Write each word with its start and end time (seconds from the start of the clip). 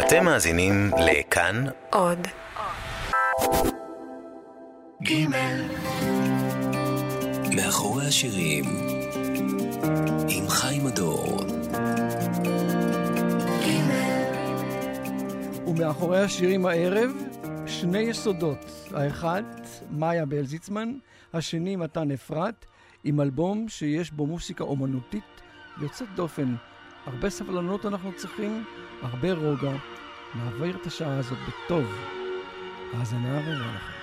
אתם 0.00 0.24
מאזינים 0.24 0.90
לכאן 0.98 1.64
עוד. 1.90 2.18
גימל. 5.02 5.62
מאחורי 7.56 8.06
השירים 8.06 8.64
עם 10.28 10.48
חיים 10.48 10.86
הדור. 10.86 11.36
ומאחורי 15.66 16.18
השירים 16.18 16.66
הערב 16.66 17.10
שני 17.66 17.98
יסודות. 17.98 18.90
האחד, 18.94 19.42
מאיה 19.90 20.26
בלזיצמן, 20.26 20.92
השני, 21.34 21.76
מתן 21.76 22.10
אפרת, 22.10 22.66
עם 23.04 23.20
אלבום 23.20 23.68
שיש 23.68 24.10
בו 24.10 24.26
מוסיקה 24.26 24.64
אומנותית 24.64 25.40
יוצאת 25.80 26.08
דופן. 26.14 26.54
הרבה 27.10 27.30
סבלנות 27.30 27.86
אנחנו 27.86 28.12
צריכים, 28.16 28.64
הרבה 29.02 29.32
רוגע. 29.32 29.72
נעביר 30.34 30.76
את 30.76 30.86
השעה 30.86 31.18
הזאת 31.18 31.38
בטוב. 31.48 31.84
האזנה 32.92 33.40
ראויה 33.40 33.74
לכם. 33.76 33.99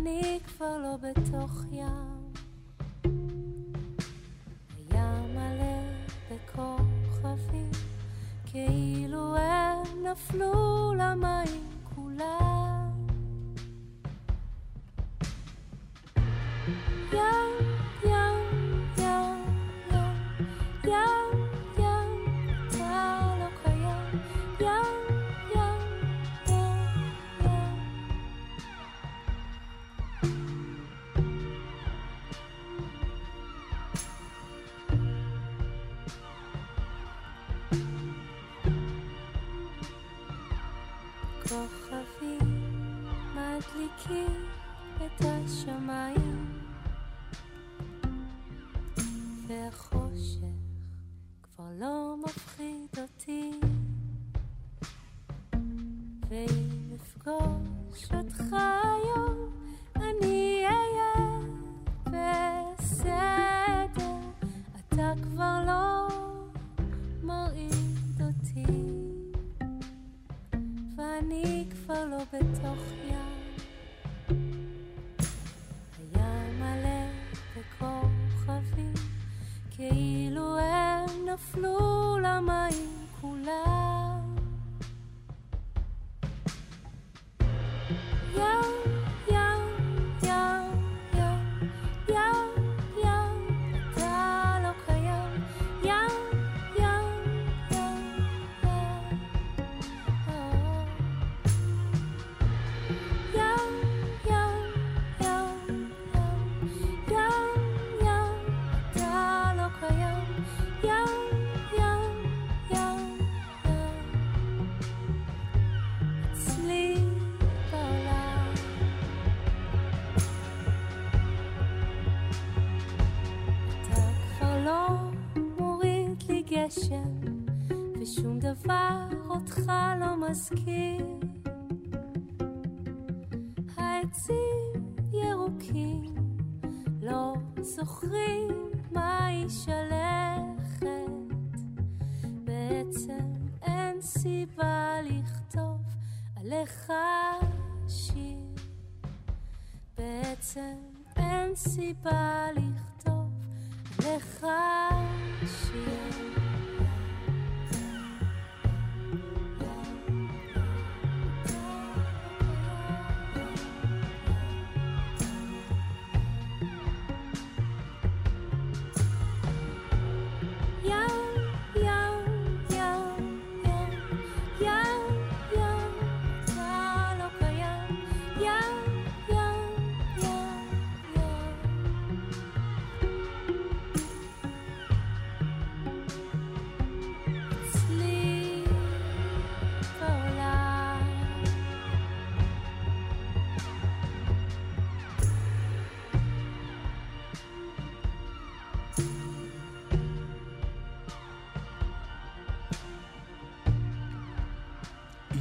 אני 0.00 0.40
כבר 0.46 0.78
לא 0.78 0.96
בתוך 0.96 1.64
ים. 1.72 2.19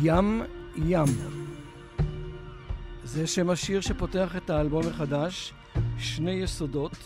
ים 0.09 0.41
ים. 0.75 1.05
זה 3.03 3.27
שם 3.27 3.49
השיר 3.49 3.81
שפותח 3.81 4.35
את 4.35 4.49
האלבום 4.49 4.87
החדש, 4.87 5.53
שני 5.97 6.31
יסודות. 6.31 6.97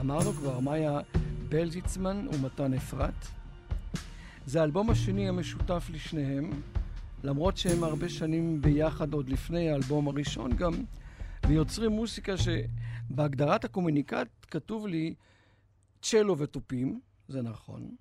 אמרנו 0.00 0.32
כבר, 0.32 0.60
מאיה 0.60 1.00
בלזיצמן 1.48 2.26
ומתן 2.32 2.74
אפרת. 2.74 3.26
זה 4.46 4.60
האלבום 4.60 4.90
השני 4.90 5.28
המשותף 5.28 5.86
לשניהם, 5.92 6.50
למרות 7.24 7.56
שהם 7.56 7.84
הרבה 7.84 8.08
שנים 8.08 8.62
ביחד 8.62 9.12
עוד 9.12 9.28
לפני 9.28 9.70
האלבום 9.70 10.08
הראשון 10.08 10.56
גם, 10.56 10.72
ויוצרים 11.48 11.90
מוסיקה 11.90 12.34
שבהגדרת 12.36 13.64
הקומוניקט 13.64 14.46
כתוב 14.50 14.86
לי 14.86 15.14
צ'לו 16.02 16.38
ותופים, 16.38 17.00
זה 17.28 17.42
נכון, 17.42 17.94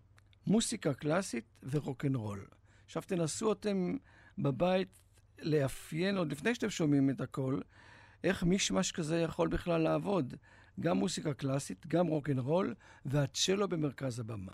מוסיקה 0.48 0.94
קלאסית 0.94 1.46
ורוקנרול. 1.64 2.46
עכשיו 2.92 3.04
תנסו 3.08 3.52
אתם 3.52 3.98
בבית 4.38 5.00
לאפיין, 5.42 6.18
עוד 6.18 6.32
לפני 6.32 6.56
שאתם 6.56 6.70
שומעים 6.70 7.10
את 7.10 7.22
הכל, 7.22 7.60
איך 8.24 8.44
מישמש 8.44 8.92
כזה 8.92 9.20
יכול 9.20 9.48
בכלל 9.48 9.82
לעבוד. 9.82 10.34
גם 10.80 10.98
מוסיקה 10.98 11.34
קלאסית, 11.34 11.88
גם 11.88 12.08
רוקנרול, 12.08 12.76
והצ'לו 13.06 13.68
במרכז 13.68 14.20
הבמה. 14.20 14.52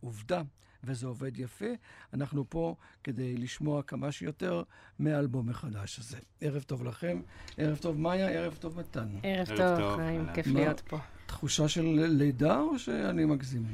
עובדה, 0.00 0.42
וזה 0.84 1.06
עובד 1.06 1.38
יפה. 1.38 1.66
אנחנו 2.14 2.50
פה 2.50 2.74
כדי 3.04 3.36
לשמוע 3.36 3.82
כמה 3.82 4.12
שיותר 4.12 4.62
מהאלבום 4.98 5.48
החדש 5.48 5.98
הזה. 5.98 6.18
ערב 6.40 6.62
טוב 6.62 6.84
לכם, 6.84 7.20
ערב 7.56 7.76
טוב 7.76 8.00
מאיה, 8.00 8.28
ערב 8.28 8.56
טוב 8.60 8.80
מתן. 8.80 9.08
ערב 9.22 9.46
טוב, 9.56 9.96
חיים, 9.96 10.26
כיף 10.34 10.46
להיות 10.46 10.80
פה. 10.80 10.98
תחושה 11.26 11.68
של 11.68 11.84
לידה 12.08 12.60
או 12.60 12.78
שאני 12.78 13.24
מגזים? 13.24 13.66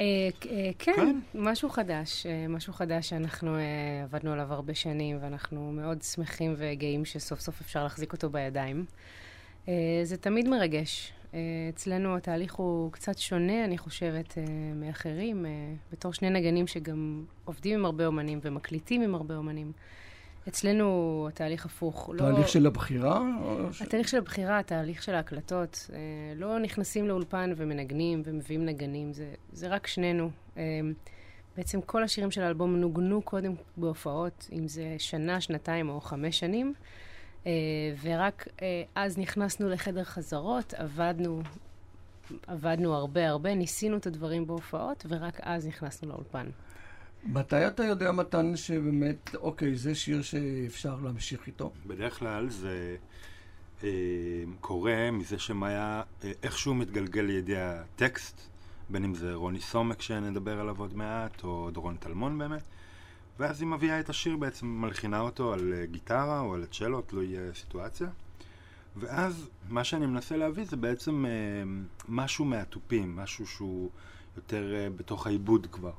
אה, 0.00 0.28
אה, 0.50 0.70
כן, 0.78 1.20
משהו 1.34 1.68
חדש, 1.68 2.26
אה, 2.26 2.48
משהו 2.48 2.72
חדש 2.72 3.08
שאנחנו 3.08 3.56
עבדנו 4.04 4.32
עליו 4.32 4.52
הרבה 4.52 4.74
שנים, 4.74 5.18
ואנחנו 5.20 5.72
מאוד 5.72 6.02
שמחים 6.02 6.54
וגאים 6.56 7.04
שסוף 7.04 7.40
סוף 7.40 7.60
אפשר 7.60 7.82
להחזיק 7.82 8.12
אותו 8.12 8.30
בידיים. 8.30 8.84
זה 10.02 10.16
תמיד 10.20 10.48
מרגש. 10.48 11.12
אצלנו 11.74 12.16
התהליך 12.16 12.54
הוא 12.54 12.92
קצת 12.92 13.18
שונה, 13.18 13.64
אני 13.64 13.78
חושבת, 13.78 14.38
מאחרים, 14.74 15.46
בתור 15.92 16.12
שני 16.12 16.30
נגנים 16.30 16.66
שגם 16.66 17.24
עובדים 17.44 17.78
עם 17.78 17.84
הרבה 17.84 18.06
אומנים 18.06 18.38
ומקליטים 18.42 19.02
עם 19.02 19.14
הרבה 19.14 19.36
אומנים. 19.36 19.72
אצלנו 20.48 21.26
התהליך 21.28 21.66
הפוך. 21.66 22.10
לא- 22.12 22.18
תהליך 22.18 22.38
לא... 22.38 22.46
של 22.46 22.66
הבחירה? 22.66 23.20
התהליך 23.80 24.08
של 24.08 24.18
הבחירה, 24.18 24.58
התהליך 24.58 25.02
של 25.02 25.14
ההקלטות. 25.14 25.90
אה, 25.92 25.98
לא 26.36 26.58
נכנסים 26.58 27.08
לאולפן 27.08 27.52
ומנגנים 27.56 28.22
ומביאים 28.24 28.64
נגנים, 28.66 29.12
זה, 29.12 29.34
זה 29.52 29.68
רק 29.68 29.86
שנינו. 29.86 30.30
אה, 30.56 30.62
בעצם 31.56 31.80
כל 31.80 32.02
השירים 32.02 32.30
של 32.30 32.42
האלבום 32.42 32.76
נוגנו 32.76 33.22
קודם 33.22 33.54
בהופעות, 33.76 34.48
אם 34.52 34.68
זה 34.68 34.94
שנה, 34.98 35.40
שנתיים 35.40 35.88
או 35.88 36.00
חמש 36.00 36.38
שנים, 36.38 36.74
אה, 37.46 37.52
ורק 38.02 38.48
אה, 38.62 38.82
אז 38.94 39.18
נכנסנו 39.18 39.68
לחדר 39.68 40.04
חזרות, 40.04 40.74
עבדנו, 40.74 41.42
עבדנו 42.46 42.94
הרבה 42.94 43.28
הרבה, 43.28 43.54
ניסינו 43.54 43.96
את 43.96 44.06
הדברים 44.06 44.46
בהופעות, 44.46 45.06
ורק 45.08 45.40
אז 45.42 45.66
נכנסנו 45.66 46.08
לאולפן. 46.08 46.46
מתי 47.24 47.66
אתה 47.66 47.84
יודע, 47.84 48.12
מתן, 48.12 48.56
שבאמת, 48.56 49.34
אוקיי, 49.34 49.76
זה 49.76 49.94
שיר 49.94 50.22
שאפשר 50.22 50.96
להמשיך 51.04 51.46
איתו? 51.46 51.72
בדרך 51.86 52.18
כלל 52.18 52.50
זה 52.50 52.96
אה, 53.84 53.88
קורה 54.60 55.10
מזה 55.10 55.38
שמאיה 55.38 56.02
אה, 56.24 56.32
איכשהו 56.42 56.74
מתגלגל 56.74 57.20
לידי 57.20 57.58
הטקסט, 57.58 58.40
בין 58.90 59.04
אם 59.04 59.14
זה 59.14 59.34
רוני 59.34 59.60
סומק 59.60 60.02
שנדבר 60.02 60.60
עליו 60.60 60.78
עוד 60.78 60.96
מעט, 60.96 61.44
או 61.44 61.70
דורון 61.72 61.96
טלמון 61.96 62.38
באמת, 62.38 62.62
ואז 63.38 63.60
היא 63.60 63.68
מביאה 63.68 64.00
את 64.00 64.08
השיר 64.08 64.36
בעצם, 64.36 64.66
מלחינה 64.66 65.20
אותו 65.20 65.52
על 65.52 65.72
אה, 65.72 65.86
גיטרה 65.86 66.40
או 66.40 66.54
על 66.54 66.66
צ'לו, 66.66 67.02
תלוי 67.02 67.38
אה, 67.38 67.54
סיטואציה. 67.54 68.08
ואז 68.96 69.48
מה 69.68 69.84
שאני 69.84 70.06
מנסה 70.06 70.36
להביא 70.36 70.64
זה 70.64 70.76
בעצם 70.76 71.26
אה, 71.26 71.30
משהו 72.08 72.44
מהתופים, 72.44 73.16
משהו 73.16 73.46
שהוא 73.46 73.90
יותר 74.36 74.74
אה, 74.74 74.90
בתוך 74.90 75.26
העיבוד 75.26 75.66
כבר. 75.72 75.92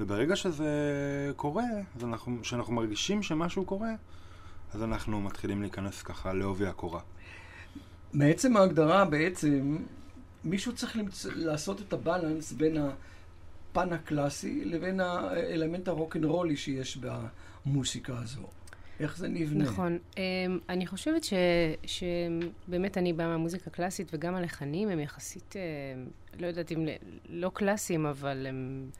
וברגע 0.00 0.36
שזה 0.36 0.70
קורה, 1.36 1.64
אז 1.96 2.04
אנחנו, 2.04 2.38
כשאנחנו 2.42 2.72
מרגישים 2.72 3.22
שמשהו 3.22 3.64
קורה, 3.64 3.90
אז 4.74 4.82
אנחנו 4.82 5.20
מתחילים 5.20 5.62
להיכנס 5.62 6.02
ככה 6.02 6.32
לעובי 6.32 6.66
הקורה. 6.66 7.00
מעצם 8.12 8.56
ההגדרה 8.56 9.04
בעצם, 9.04 9.76
מישהו 10.44 10.74
צריך 10.74 10.96
למצ... 10.96 11.26
לעשות 11.26 11.80
את 11.80 11.92
הבלנס 11.92 12.52
בין 12.52 12.76
הפן 12.76 13.92
הקלאסי 13.92 14.64
לבין 14.64 15.00
האלמנט 15.00 15.88
הרוקנרולי 15.88 16.56
שיש 16.56 16.98
במוסיקה 17.66 18.18
הזו. 18.18 18.46
איך 19.00 19.16
זה 19.16 19.28
נבנה? 19.28 19.64
נכון. 19.64 19.98
Um, 20.14 20.18
אני 20.68 20.86
חושבת 20.86 21.24
ש, 21.24 21.32
שבאמת 21.86 22.98
אני 22.98 23.12
באה 23.12 23.26
מהמוזיקה 23.26 23.64
הקלאסית, 23.66 24.10
וגם 24.14 24.34
הלחנים 24.34 24.88
הם 24.88 25.00
יחסית, 25.00 25.54
uh, 25.56 26.40
לא 26.40 26.46
יודעת 26.46 26.72
אם 26.72 26.88
לא 27.28 27.50
קלאסיים, 27.54 28.06
אבל 28.06 28.46
הם... 28.46 28.90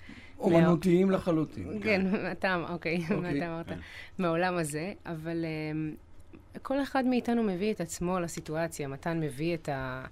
אומנותיים 0.41 1.11
לחלוטין. 1.11 1.81
כן, 1.83 2.07
אתה, 2.33 2.65
אוקיי, 2.69 2.99
מה 2.99 3.17
אוקיי. 3.17 3.39
אתה 3.39 3.47
אמרת? 3.47 3.73
מהעולם 4.19 4.57
הזה, 4.57 4.93
אבל 5.07 5.45
um, 5.45 6.59
כל 6.63 6.83
אחד 6.83 7.05
מאיתנו 7.07 7.43
מביא 7.43 7.73
את 7.73 7.81
עצמו 7.81 8.21
לסיטואציה. 8.21 8.89
מתן 8.89 9.21
מביא 9.21 9.55
את 9.55 9.69
ה... 9.69 10.05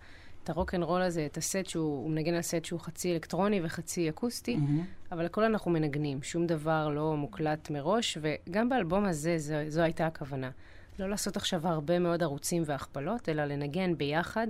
את 0.48 0.50
הרוקנרול 0.50 1.02
הזה, 1.02 1.26
את 1.26 1.36
הסט 1.36 1.66
שהוא, 1.66 2.02
הוא 2.02 2.10
מנגן 2.10 2.34
על 2.34 2.42
סט 2.42 2.64
שהוא 2.64 2.80
חצי 2.80 3.12
אלקטרוני 3.12 3.60
וחצי 3.62 4.08
אקוסטי, 4.08 4.56
mm-hmm. 4.56 5.12
אבל 5.12 5.26
הכל 5.26 5.44
אנחנו 5.44 5.70
מנגנים, 5.70 6.22
שום 6.22 6.46
דבר 6.46 6.88
לא 6.88 7.16
מוקלט 7.16 7.70
מראש, 7.70 8.18
וגם 8.20 8.68
באלבום 8.68 9.04
הזה 9.04 9.38
זו, 9.38 9.54
זו 9.68 9.80
הייתה 9.80 10.06
הכוונה. 10.06 10.50
לא 10.98 11.10
לעשות 11.10 11.36
עכשיו 11.36 11.68
הרבה 11.68 11.98
מאוד 11.98 12.22
ערוצים 12.22 12.62
והכפלות, 12.66 13.28
אלא 13.28 13.44
לנגן 13.44 13.94
ביחד 13.96 14.46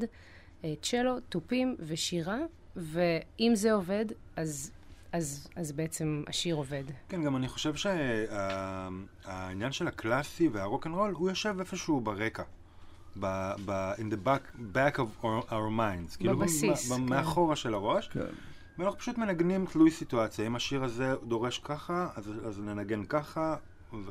אה, 0.65 0.75
צ'לו, 0.83 1.21
תופים 1.21 1.77
ושירה, 1.81 2.39
ואם 2.77 3.53
זה 3.55 3.73
עובד, 3.73 4.07
אז 4.37 4.73
אז, 5.13 5.49
אז 5.57 5.73
בעצם 5.73 6.23
השיר 6.27 6.55
עובד. 6.55 6.85
כן, 7.09 7.25
גם 7.25 7.37
אני 7.37 7.49
חושב 7.49 7.75
שהעניין 7.75 9.73
של 9.73 9.89
הקלאסי 9.89 10.49
והרוקנרול, 10.49 11.13
הוא 11.13 11.29
יושב 11.29 11.57
איפשהו 11.59 12.01
ברקע. 12.01 12.43
ב, 13.21 13.53
ב, 13.65 13.93
in 13.97 14.13
the 14.13 14.27
back, 14.27 14.59
back 14.75 14.97
of 14.97 15.25
our, 15.25 15.51
our 15.51 15.71
minds. 15.79 16.17
כאילו, 16.19 16.39
בבסיס, 16.39 16.93
כאילו, 16.93 17.07
כן. 17.07 17.15
מאחורה 17.15 17.57
של 17.57 17.75
הראש. 17.75 18.09
כן. 18.09 18.21
ואנחנו 18.79 18.99
פשוט 18.99 19.19
מנגנים 19.19 19.67
תלוי 19.67 19.91
סיטואציה. 19.91 20.47
אם 20.47 20.57
השיר 20.57 20.85
הזה 20.85 21.15
דורש 21.29 21.59
ככה, 21.59 22.09
אז, 22.17 22.33
אז 22.45 22.61
ננגן 22.61 23.05
ככה, 23.05 23.57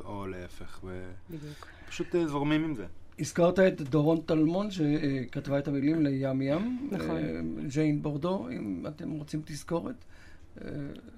או 0.04 0.26
להפך. 0.26 0.80
ו... 0.84 1.10
בדיוק. 1.30 1.66
פשוט 1.88 2.14
uh, 2.14 2.18
זורמים 2.26 2.64
עם 2.64 2.74
זה. 2.74 2.86
הזכרת 3.18 3.58
את 3.58 3.80
דורון 3.80 4.20
טלמון, 4.20 4.68
שכתבה 4.70 5.58
את 5.58 5.68
המילים 5.68 6.02
לים 6.02 6.42
ים. 6.42 6.88
נכון. 6.92 7.20
ג'יין 7.68 8.02
בורדו, 8.02 8.48
אם 8.48 8.84
אתם 8.88 9.10
רוצים 9.10 9.42
תזכורת. 9.44 10.04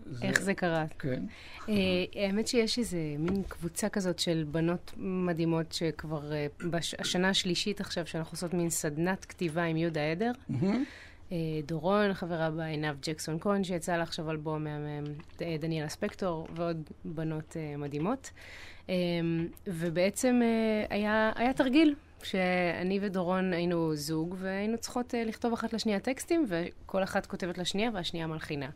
זה... 0.06 0.24
איך 0.24 0.42
זה 0.42 0.54
קרה? 0.54 0.84
כן. 0.98 1.22
Uh, 1.66 1.70
האמת 2.14 2.46
שיש 2.46 2.78
איזה 2.78 2.98
מין 3.18 3.42
קבוצה 3.48 3.88
כזאת 3.88 4.18
של 4.18 4.44
בנות 4.50 4.92
מדהימות 4.96 5.72
שכבר 5.72 6.30
uh, 6.30 6.66
בש... 6.70 6.94
השנה 6.98 7.28
השלישית 7.28 7.80
עכשיו, 7.80 8.06
שאנחנו 8.06 8.34
עושות 8.34 8.54
מין 8.54 8.70
סדנת 8.70 9.24
כתיבה 9.24 9.62
עם 9.62 9.76
יהודה 9.76 10.10
עדר. 10.10 10.32
דורון, 11.66 12.14
חברה 12.14 12.50
בה, 12.50 12.64
עינב 12.64 12.96
ג'קסון 13.02 13.38
קון, 13.38 13.64
שיצא 13.64 13.96
לה 13.96 14.02
עכשיו 14.02 14.30
אלבום 14.30 14.64
מהמם, 14.64 15.04
דניאלה 15.60 15.88
ספקטור, 15.88 16.48
ועוד 16.54 16.90
בנות 17.04 17.56
מדהימות. 17.78 18.30
ובעצם 19.66 20.40
היה, 20.90 21.32
היה 21.36 21.52
תרגיל. 21.52 21.94
שאני 22.22 22.98
ודורון 23.02 23.52
היינו 23.52 23.96
זוג, 23.96 24.36
והיינו 24.38 24.78
צריכות 24.78 25.14
uh, 25.14 25.28
לכתוב 25.28 25.52
אחת 25.52 25.72
לשנייה 25.72 26.00
טקסטים, 26.00 26.46
וכל 26.48 27.02
אחת 27.02 27.26
כותבת 27.26 27.58
לשנייה 27.58 27.90
והשנייה 27.94 28.26
מלחינה. 28.26 28.68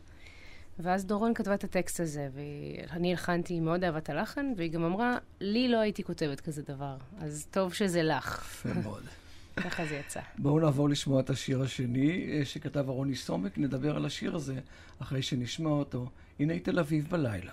ואז 0.79 1.05
דורון 1.05 1.33
כתבה 1.33 1.53
את 1.53 1.63
הטקסט 1.63 1.99
הזה, 1.99 2.29
ואני 2.33 3.11
הלחנתי, 3.11 3.53
היא 3.53 3.61
מאוד 3.61 3.83
אהבה 3.83 3.97
את 3.97 4.09
הלחן, 4.09 4.53
והיא 4.57 4.71
גם 4.71 4.83
אמרה, 4.83 5.17
לי 5.41 5.67
לא 5.67 5.77
הייתי 5.77 6.03
כותבת 6.03 6.41
כזה 6.41 6.61
דבר, 6.61 6.97
אז 7.19 7.47
טוב 7.51 7.73
שזה 7.73 8.03
לך. 8.03 8.41
יפה 8.41 8.79
מאוד. 8.83 9.03
ככה 9.63 9.85
זה 9.85 9.95
יצא. 9.95 10.19
בואו 10.37 10.59
נעבור 10.59 10.89
לשמוע 10.89 11.19
את 11.19 11.29
השיר 11.29 11.61
השני 11.61 12.29
אה, 12.31 12.45
שכתב 12.45 12.89
ארוני 12.89 13.15
סומק, 13.15 13.57
נדבר 13.57 13.95
על 13.95 14.05
השיר 14.05 14.35
הזה 14.35 14.59
אחרי 14.99 15.21
שנשמע 15.21 15.69
אותו. 15.69 16.09
הנה 16.39 16.59
תל 16.59 16.79
אביב 16.79 17.07
בלילה. 17.09 17.51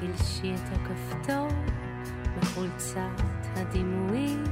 תלשי 0.00 0.54
את 0.54 0.72
הכפתור 0.72 1.48
בחולצת 2.38 3.22
הדימויים, 3.56 4.44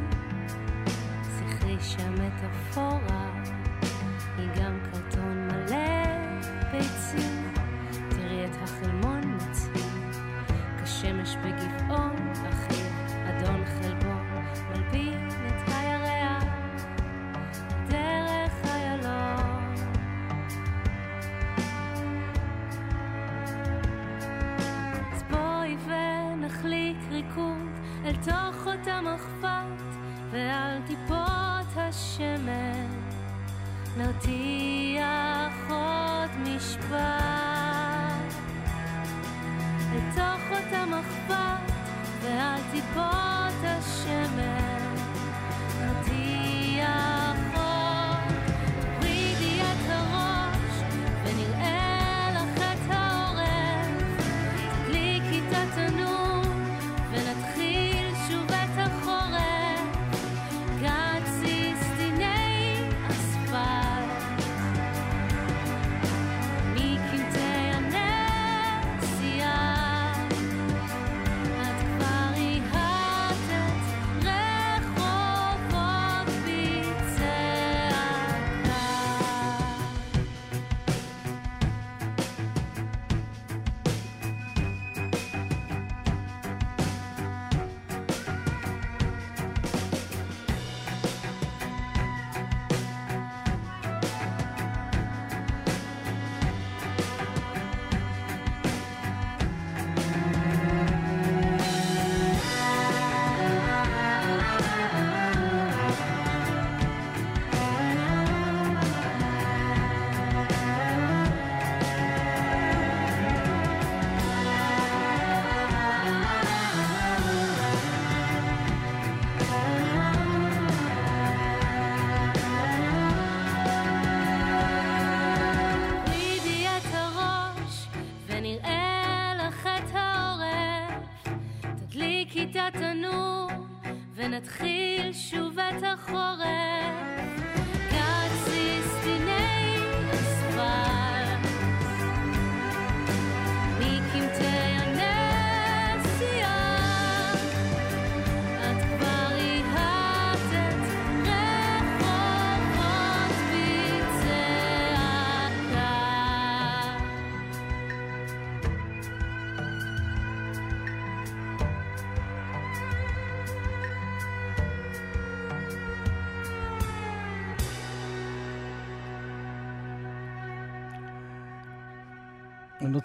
זכרי 1.22 1.76
שהמטאפורה 1.80 3.37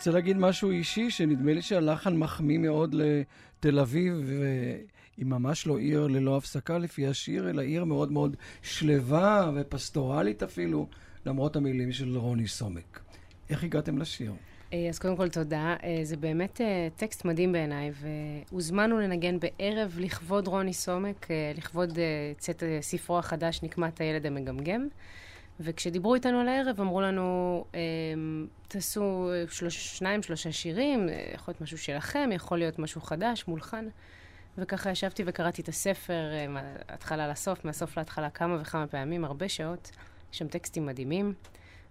רוצה 0.03 0.11
להגיד 0.11 0.37
משהו 0.37 0.71
אישי, 0.71 1.09
שנדמה 1.09 1.53
לי 1.53 1.61
שהלחן 1.61 2.17
מחמיא 2.17 2.57
מאוד 2.57 2.95
לתל 2.95 3.79
אביב, 3.79 4.13
והיא 4.25 5.25
ממש 5.25 5.67
לא 5.67 5.77
עיר 5.77 6.07
ללא 6.07 6.37
הפסקה 6.37 6.77
לפי 6.77 7.07
השיר, 7.07 7.49
אלא 7.49 7.61
עיר 7.61 7.83
מאוד 7.83 8.11
מאוד 8.11 8.35
שלווה 8.61 9.51
ופסטורלית 9.55 10.43
אפילו, 10.43 10.87
למרות 11.25 11.55
המילים 11.55 11.91
של 11.91 12.17
רוני 12.17 12.47
סומק. 12.47 12.99
איך 13.49 13.63
הגעתם 13.63 13.97
לשיר? 13.97 14.33
אה, 14.73 14.89
אז 14.89 14.99
קודם 14.99 15.17
כל 15.17 15.29
תודה. 15.29 15.75
אה, 15.83 15.99
זה 16.03 16.17
באמת 16.17 16.61
אה, 16.61 16.87
טקסט 16.95 17.25
מדהים 17.25 17.51
בעיניי, 17.51 17.91
והוזמנו 18.01 18.99
לנגן 18.99 19.37
בערב 19.39 19.97
לכבוד 19.99 20.47
רוני 20.47 20.73
סומק, 20.73 21.27
לכבוד 21.57 21.99
צאת 22.37 22.63
ספרו 22.81 23.19
החדש, 23.19 23.59
נקמת 23.63 24.01
הילד 24.01 24.25
המגמגם. 24.25 24.87
וכשדיברו 25.59 26.15
איתנו 26.15 26.39
על 26.39 26.47
הערב, 26.47 26.81
אמרו 26.81 27.01
לנו, 27.01 27.65
תעשו 28.73 29.29
אה, 29.31 29.43
שלוש, 29.49 29.97
שניים, 29.97 30.23
שלושה 30.23 30.51
שירים, 30.51 31.09
אה, 31.09 31.31
יכול 31.33 31.51
להיות 31.51 31.61
משהו 31.61 31.77
שלכם, 31.77 32.29
יכול 32.33 32.57
להיות 32.57 32.79
משהו 32.79 33.01
חדש, 33.01 33.47
מולחן. 33.47 33.87
וככה 34.57 34.91
ישבתי 34.91 35.23
וקראתי 35.25 35.61
את 35.61 35.67
הספר 35.67 36.33
אה, 36.33 36.47
מההתחלה 36.47 37.27
לסוף, 37.27 37.65
מהסוף 37.65 37.97
להתחלה 37.97 38.29
כמה 38.29 38.57
וכמה 38.61 38.87
פעמים, 38.87 39.25
הרבה 39.25 39.49
שעות. 39.49 39.91
יש 40.33 40.37
שם 40.37 40.47
טקסטים 40.47 40.85
מדהימים. 40.85 41.33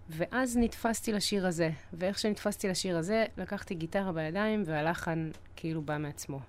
ואז 0.09 0.57
נתפסתי 0.57 1.11
לשיר 1.11 1.47
הזה, 1.47 1.69
ואיך 1.93 2.19
שנתפסתי 2.19 2.67
לשיר 2.67 2.97
הזה, 2.97 3.25
לקחתי 3.37 3.75
גיטרה 3.75 4.11
בידיים, 4.11 4.63
והלחן 4.65 5.29
כאילו 5.55 5.81
בא 5.81 5.97
מעצמו. 5.97 6.39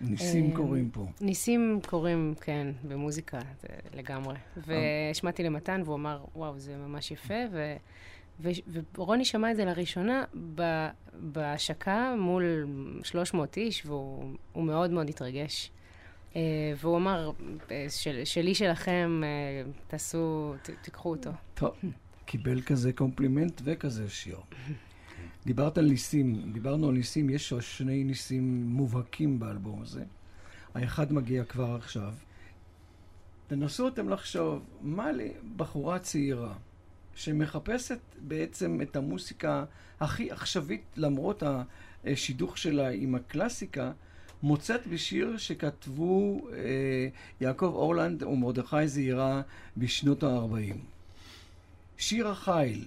ניסים 0.00 0.54
קורים 0.54 0.90
פה. 0.90 1.06
ניסים 1.20 1.80
קורים, 1.86 2.34
כן, 2.40 2.66
במוזיקה, 2.88 3.38
זה 3.60 3.68
לגמרי. 3.94 4.36
והשמעתי 4.56 5.42
למתן, 5.42 5.82
והוא 5.84 5.94
אמר, 5.96 6.24
וואו, 6.36 6.58
זה 6.58 6.76
ממש 6.76 7.10
יפה, 7.10 7.34
ו... 7.52 7.76
ו... 8.40 8.48
ורוני 8.94 9.24
שמע 9.24 9.50
את 9.50 9.56
זה 9.56 9.64
לראשונה 9.64 10.24
ב... 10.54 10.88
בהשקה 11.20 12.14
מול 12.18 12.66
300 13.02 13.56
איש, 13.56 13.86
והוא 13.86 14.34
הוא 14.52 14.64
מאוד 14.64 14.90
מאוד 14.90 15.08
התרגש. 15.08 15.70
Uh, 16.32 16.36
והוא 16.80 16.96
אמר, 16.96 17.30
אה, 17.70 17.86
של, 17.88 18.24
שלי 18.24 18.54
שלכם, 18.54 19.20
uh, 19.22 19.88
תעשו, 19.88 20.54
ת, 20.62 20.70
תיקחו 20.82 21.10
אותו. 21.10 21.30
טוב, 21.54 21.76
קיבל 22.24 22.62
כזה 22.62 22.92
קומפלימנט 22.92 23.60
וכזה 23.64 24.08
שיר. 24.08 24.38
דיברת 25.46 25.78
על 25.78 25.86
ניסים, 25.86 26.52
דיברנו 26.52 26.88
על 26.88 26.94
ניסים, 26.94 27.30
יש 27.30 27.54
שני 27.54 28.04
ניסים 28.04 28.66
מובהקים 28.66 29.38
באלבום 29.38 29.82
הזה. 29.82 30.04
האחד 30.74 31.12
מגיע 31.12 31.44
כבר 31.44 31.74
עכשיו. 31.74 32.14
תנסו 33.46 33.88
אתם 33.88 34.08
לחשוב, 34.08 34.62
מה 34.80 35.12
לבחורה 35.12 35.98
צעירה 35.98 36.54
שמחפשת 37.18 37.98
בעצם 38.18 38.80
את 38.82 38.96
המוסיקה 38.96 39.64
הכי 40.00 40.30
עכשווית, 40.30 40.82
למרות 40.96 41.42
השידוך 42.04 42.58
שלה 42.58 42.88
עם 42.88 43.14
הקלאסיקה, 43.14 43.92
מוצאת 44.42 44.86
בשיר 44.86 45.36
שכתבו 45.36 46.40
אה, 46.52 47.08
יעקב 47.40 47.72
אורלנד 47.74 48.22
ומרדכי 48.22 48.88
זעירה 48.88 49.42
בשנות 49.76 50.22
ה-40. 50.22 50.76
שיר 51.96 52.28
החיל. 52.28 52.84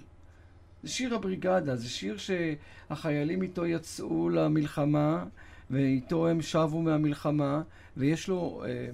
זה 0.82 0.88
שיר 0.88 1.14
הבריגדה, 1.14 1.76
זה 1.76 1.88
שיר 1.88 2.16
שהחיילים 2.16 3.42
איתו 3.42 3.66
יצאו 3.66 4.28
למלחמה, 4.28 5.24
ואיתו 5.70 6.28
הם 6.28 6.42
שבו 6.42 6.82
מהמלחמה, 6.82 7.62
ויש 7.96 8.28
לו 8.28 8.64
אה, 8.66 8.88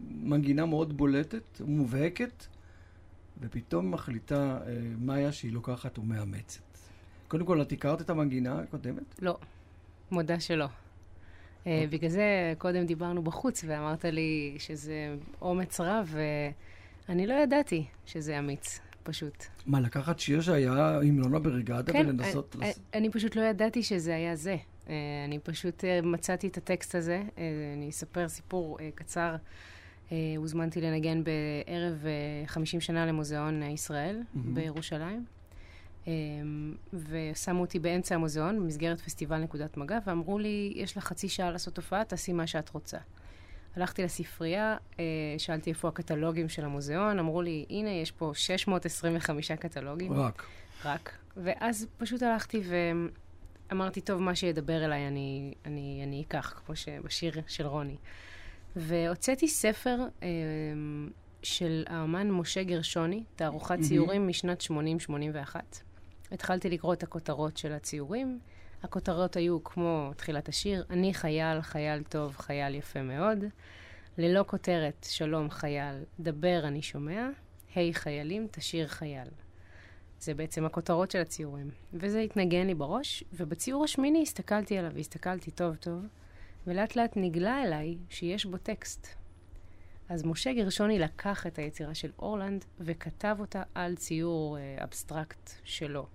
מנגינה 0.00 0.66
מאוד 0.66 0.96
בולטת, 0.96 1.60
מובהקת, 1.60 2.46
ופתאום 3.40 3.90
מחליטה 3.90 4.58
אה, 4.66 4.76
מאיה 5.00 5.32
שהיא 5.32 5.52
לוקחת 5.52 5.98
ומאמצת. 5.98 6.60
קודם 7.28 7.46
כל, 7.46 7.62
את 7.62 7.72
הכרת 7.72 8.00
את 8.00 8.10
המנגינה 8.10 8.58
הקודמת? 8.58 9.18
לא, 9.22 9.38
מודה 10.10 10.40
שלא. 10.40 10.66
אה, 11.66 11.84
בגלל 11.90 12.10
זה 12.10 12.54
קודם 12.58 12.86
דיברנו 12.86 13.22
בחוץ, 13.22 13.64
ואמרת 13.66 14.04
לי 14.04 14.54
שזה 14.58 15.16
אומץ 15.42 15.80
רב, 15.80 16.14
ואני 17.08 17.26
לא 17.26 17.34
ידעתי 17.34 17.84
שזה 18.06 18.38
אמיץ, 18.38 18.80
פשוט. 19.02 19.44
מה, 19.66 19.80
לקחת 19.80 20.18
שיר 20.18 20.40
שהיה 20.40 20.98
המנון 20.98 21.42
בריגדה 21.42 21.92
כן, 21.92 22.06
ולנסות... 22.06 22.56
אני, 22.60 22.68
לס- 22.70 22.80
אני 22.94 23.10
פשוט 23.10 23.36
לא 23.36 23.42
ידעתי 23.42 23.82
שזה 23.82 24.14
היה 24.14 24.36
זה. 24.36 24.56
אה, 24.88 24.94
אני 25.24 25.38
פשוט 25.38 25.84
אה, 25.84 26.00
מצאתי 26.02 26.46
את 26.48 26.56
הטקסט 26.56 26.94
הזה. 26.94 27.22
אה, 27.38 27.44
אני 27.76 27.90
אספר 27.90 28.28
סיפור 28.28 28.78
אה, 28.80 28.88
קצר. 28.94 29.36
אה, 30.12 30.16
הוזמנתי 30.36 30.80
לנגן 30.80 31.22
בערב 31.24 32.06
אה, 32.06 32.46
50 32.46 32.80
שנה 32.80 33.06
למוזיאון 33.06 33.62
אה, 33.62 33.68
ישראל 33.68 34.22
מהמם. 34.34 34.54
בירושלים. 34.54 35.24
אה, 36.08 36.12
ושמו 36.92 37.60
אותי 37.60 37.78
באמצע 37.78 38.14
המוזיאון, 38.14 38.60
במסגרת 38.60 39.00
פסטיבל 39.00 39.38
נקודת 39.38 39.76
מגע, 39.76 39.98
ואמרו 40.06 40.38
לי, 40.38 40.72
יש 40.76 40.96
לך 40.96 41.04
חצי 41.04 41.28
שעה 41.28 41.50
לעשות 41.50 41.76
הופעה, 41.76 42.04
תעשי 42.04 42.32
מה 42.32 42.46
שאת 42.46 42.68
רוצה. 42.68 42.98
הלכתי 43.76 44.02
לספרייה, 44.02 44.76
אה, 44.98 45.04
שאלתי 45.38 45.70
איפה 45.70 45.88
הקטלוגים 45.88 46.48
של 46.48 46.64
המוזיאון, 46.64 47.18
אמרו 47.18 47.42
לי, 47.42 47.64
הנה, 47.70 47.90
יש 47.90 48.10
פה 48.10 48.32
625 48.34 49.52
קטלוגים. 49.52 50.12
רק. 50.12 50.42
רק. 50.84 51.12
ואז 51.36 51.86
פשוט 51.98 52.22
הלכתי 52.22 52.62
ואמרתי, 53.70 54.00
טוב, 54.00 54.22
מה 54.22 54.34
שידבר 54.34 54.84
אליי 54.84 55.08
אני, 55.08 55.54
אני, 55.64 56.00
אני 56.04 56.24
אקח, 56.28 56.62
כמו 56.66 56.76
שבשיר 56.76 57.32
של 57.46 57.66
רוני. 57.66 57.96
והוצאתי 58.76 59.48
ספר 59.48 59.98
אה, 60.22 60.28
של 61.42 61.84
האמן 61.86 62.30
משה 62.30 62.62
גרשוני, 62.62 63.24
תערוכת. 63.36 63.78
ציורים 63.80 64.28
משנת 64.28 64.62
80-81. 64.62 65.56
התחלתי 66.32 66.70
לקרוא 66.70 66.94
את 66.94 67.02
הכותרות 67.02 67.56
של 67.56 67.72
הציורים. 67.72 68.38
הכותרות 68.82 69.36
היו 69.36 69.64
כמו 69.64 70.10
תחילת 70.16 70.48
השיר, 70.48 70.84
אני 70.90 71.14
חייל, 71.14 71.62
חייל 71.62 72.02
טוב, 72.02 72.36
חייל 72.36 72.74
יפה 72.74 73.02
מאוד. 73.02 73.44
ללא 74.18 74.44
כותרת, 74.46 75.06
שלום 75.10 75.50
חייל, 75.50 75.94
דבר 76.20 76.60
אני 76.64 76.82
שומע. 76.82 77.28
היי 77.74 77.94
חיילים, 77.94 78.46
תשיר 78.50 78.88
חייל. 78.88 79.28
זה 80.20 80.34
בעצם 80.34 80.64
הכותרות 80.64 81.10
של 81.10 81.20
הציורים. 81.20 81.70
וזה 81.92 82.20
התנגן 82.20 82.66
לי 82.66 82.74
בראש, 82.74 83.24
ובציור 83.32 83.84
השמיני 83.84 84.22
הסתכלתי 84.22 84.78
עליו, 84.78 84.90
והסתכלתי 84.94 85.50
טוב 85.50 85.76
טוב, 85.76 86.06
ולאט 86.66 86.96
לאט 86.96 87.12
נגלה 87.16 87.62
אליי 87.62 87.96
שיש 88.08 88.46
בו 88.46 88.56
טקסט. 88.56 89.08
אז 90.08 90.24
משה 90.24 90.52
גרשוני 90.52 90.98
לקח 90.98 91.46
את 91.46 91.58
היצירה 91.58 91.94
של 91.94 92.10
אורלנד 92.18 92.64
וכתב 92.80 93.36
אותה 93.40 93.62
על 93.74 93.94
ציור 93.96 94.58
אה, 94.58 94.84
אבסטרקט 94.84 95.50
שלו, 95.64 96.06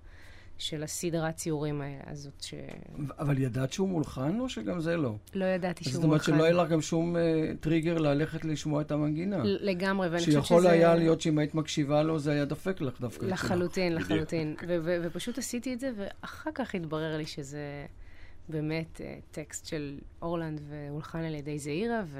של 0.58 0.84
הסדרת 0.84 1.36
ציורים 1.36 1.82
האלה, 1.82 2.02
הזאת 2.08 2.42
ש... 2.42 2.54
אבל 3.20 3.38
ידעת 3.38 3.74
שהוא 3.74 3.90
מולחן 3.90 4.40
או 4.40 4.50
שגם 4.50 4.82
זה 4.82 4.98
לא? 4.98 5.16
לא 5.34 5.46
ידעתי 5.46 5.84
אז 5.84 5.86
שהוא 5.86 5.96
זאת 5.96 6.04
אומרת 6.04 6.20
מולחן. 6.20 6.36
שלא 6.36 6.44
היה 6.44 6.54
לך 6.54 6.70
גם 6.70 6.82
שום 6.82 7.18
אה, 7.18 7.52
טריגר 7.60 7.98
ללכת 7.98 8.46
לשמוע 8.46 8.82
את 8.82 8.92
המנגינה. 8.92 9.38
לגמרי, 9.44 10.08
ואני 10.08 10.20
חושבת 10.20 10.34
שזה... 10.34 10.42
שיכול 10.42 10.68
היה 10.68 10.96
להיות 10.96 11.22
שאם 11.22 11.38
היית 11.38 11.56
מקשיבה 11.56 12.04
לו, 12.04 12.20
זה 12.20 12.32
היה 12.32 12.46
דופק 12.46 12.82
לך 12.82 13.02
דווקא. 13.02 13.26
לחלוטין. 13.26 13.96
לחלוטין. 13.96 14.56
ו- 14.68 14.78
ו- 14.84 14.98
ופשוט 15.04 15.38
עשיתי 15.38 15.74
את 15.74 15.80
זה, 15.80 15.92
ואחר 15.96 16.52
כך 16.56 16.76
התברר 16.76 17.18
לי 17.18 17.26
שזה 17.26 17.86
באמת 18.50 19.02
אה, 19.02 19.18
טקסט 19.32 19.66
של 19.66 20.00
אורלנד 20.22 20.62
והולחן 20.70 21.20
על 21.20 21.36
ידי 21.36 21.60
זעירה, 21.60 22.02
ו... 22.06 22.20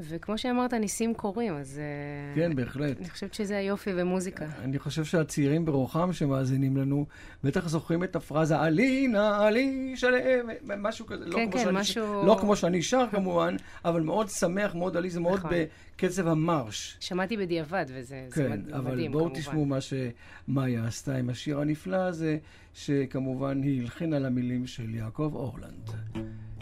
וכמו 0.00 0.38
שאמרת, 0.38 0.74
ניסים 0.74 1.14
קורים, 1.14 1.54
אז 1.54 1.78
אה, 1.78 2.34
כן, 2.34 2.56
בהחלט. 2.56 2.98
אני 3.00 3.10
חושבת 3.10 3.34
שזה 3.34 3.56
היופי 3.58 3.92
במוזיקה. 3.94 4.46
אני 4.58 4.78
חושב 4.78 5.04
שהצעירים 5.04 5.64
ברוחם 5.64 6.12
שמאזינים 6.12 6.76
לנו, 6.76 7.06
בטח 7.44 7.68
זוכרים 7.68 8.04
את 8.04 8.16
הפרזה 8.16 8.58
עלי 8.60 9.08
נא 9.08 9.46
עלי 9.46 9.92
שלם, 9.96 10.46
משהו 10.78 11.06
כזה. 11.06 11.24
לא 11.26 11.34
כן, 11.36 11.50
כמו 11.50 11.52
כן, 11.60 11.64
שאני 11.64 11.78
משהו- 11.80 12.26
לא 12.26 12.36
כמו 12.40 12.56
שאני 12.56 12.82
שר 12.82 13.04
כמובן, 13.10 13.56
אבל 13.84 14.00
מאוד 14.02 14.28
שמח, 14.28 14.74
מאוד 14.74 14.96
עלי, 14.96 15.10
זה 15.10 15.20
מאוד 15.20 15.38
נכון. 15.38 15.50
בקצב 15.96 16.28
המרש. 16.28 16.96
שמעתי 17.00 17.36
בדיעבד, 17.36 17.84
וזה 17.88 18.00
זה 18.28 18.34
כן, 18.42 18.52
מד- 18.52 18.72
אבל 18.72 18.92
מדהים, 18.92 19.12
בואו 19.12 19.24
כמובן. 19.24 19.40
תשמעו 19.40 19.64
מה 19.64 19.78
שמאיה 19.80 20.84
עשתה 20.86 21.16
עם 21.16 21.30
השיר 21.30 21.60
הנפלא 21.60 21.96
הזה, 21.96 22.38
שכמובן 22.74 23.62
היא 23.62 23.80
הלחינה 23.82 24.16
על 24.16 24.26
המילים 24.26 24.66
של 24.66 24.94
יעקב 24.94 25.30
אורלנד. 25.34 25.90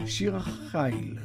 שיר 0.05 0.35
החיל. 0.35 1.17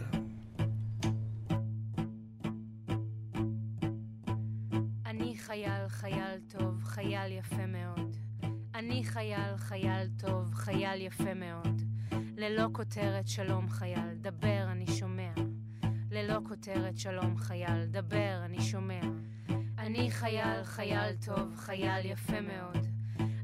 חייל, 9.19 9.57
חייל 9.57 10.09
טוב, 10.19 10.55
חייל 10.55 11.01
יפה 11.01 11.35
מאוד. 11.35 11.83
ללא 12.37 12.69
כותרת 12.73 13.29
שלום 13.29 13.69
חייל, 13.69 14.15
דבר 14.21 14.67
אני 14.73 14.87
שומע. 14.87 15.33
ללא 16.11 16.39
כותרת 16.49 16.99
שלום 16.99 17.37
חייל, 17.37 17.85
דבר 17.85 18.41
אני 18.45 18.61
שומע. 18.61 19.01
אני 19.79 20.11
חייל, 20.11 20.65
חייל 20.65 21.17
טוב, 21.27 21.57
חייל 21.57 22.07
יפה 22.07 22.41
מאוד. 22.41 22.87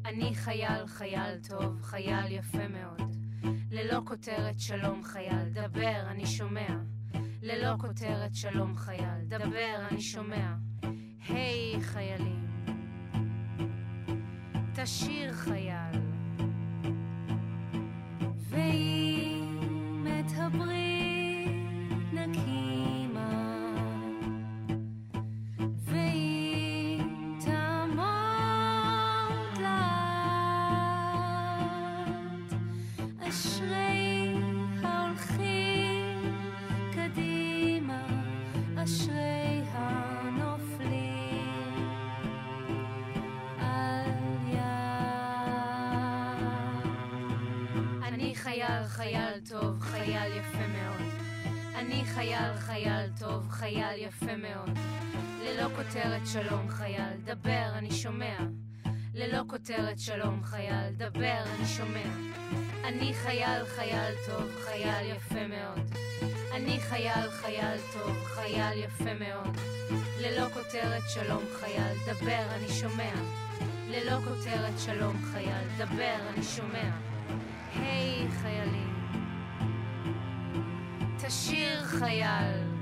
אני 0.05 0.35
חייל, 0.35 0.87
חייל 0.87 1.39
טוב, 1.49 1.83
חייל 1.83 2.33
יפה 2.33 2.69
מאוד. 2.69 3.17
ללא 3.71 4.01
כותרת 4.05 4.61
שלום 4.61 5.05
חייל, 5.05 5.49
דבר 5.53 6.01
אני 6.07 6.27
שומע. 6.27 6.77
ללא 7.43 7.77
כותרת 7.79 8.35
שלום 8.35 8.77
חייל, 8.77 9.25
דבר 9.29 9.87
אני 9.91 10.01
שומע. 10.01 10.55
היי 11.29 11.81
חיילים, 11.81 12.44
תשיר 14.75 15.33
חייל. 15.33 16.01
ואם 18.51 18.94
שלום 56.35 56.69
חייל, 56.69 57.17
דבר 57.25 57.69
אני 57.75 57.91
שומע. 57.91 58.37
ללא 59.15 59.43
כותרת 59.47 59.99
שלום 59.99 60.45
חייל, 60.45 60.95
דבר 60.97 61.43
אני 61.55 61.67
שומע. 61.67 62.09
אני 62.85 63.15
חייל, 63.15 63.65
חייל 63.77 64.15
טוב, 64.27 64.51
חייל 64.65 65.17
יפה 65.17 65.47
מאוד. 65.47 65.91
אני 66.55 66.81
חייל, 66.81 67.31
חייל 67.31 67.79
טוב, 67.93 68.25
חייל 68.25 68.79
יפה 68.79 69.15
מאוד. 69.15 69.57
ללא 70.23 70.49
כותרת 70.55 71.03
שלום 71.15 71.43
חייל, 71.61 71.97
דבר 72.07 72.47
אני 72.55 72.69
שומע. 72.69 73.15
ללא 73.89 74.21
כותרת 74.21 74.79
שלום 74.79 75.17
חייל, 75.33 75.69
דבר 75.79 76.17
אני 76.35 76.43
שומע. 76.43 76.91
היי 77.75 78.29
חיילים, 78.43 78.95
תשיר 81.19 81.85
חייל. 81.85 82.74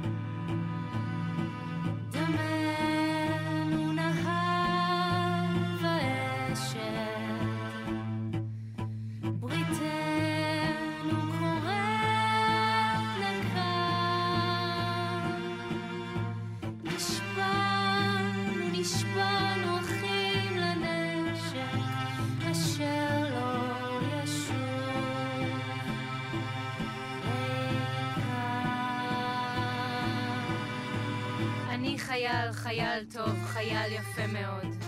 חייל, 32.43 32.53
חייל 32.53 33.05
טוב, 33.13 33.45
חייל 33.45 33.93
יפה 33.93 34.27
מאוד. 34.27 34.85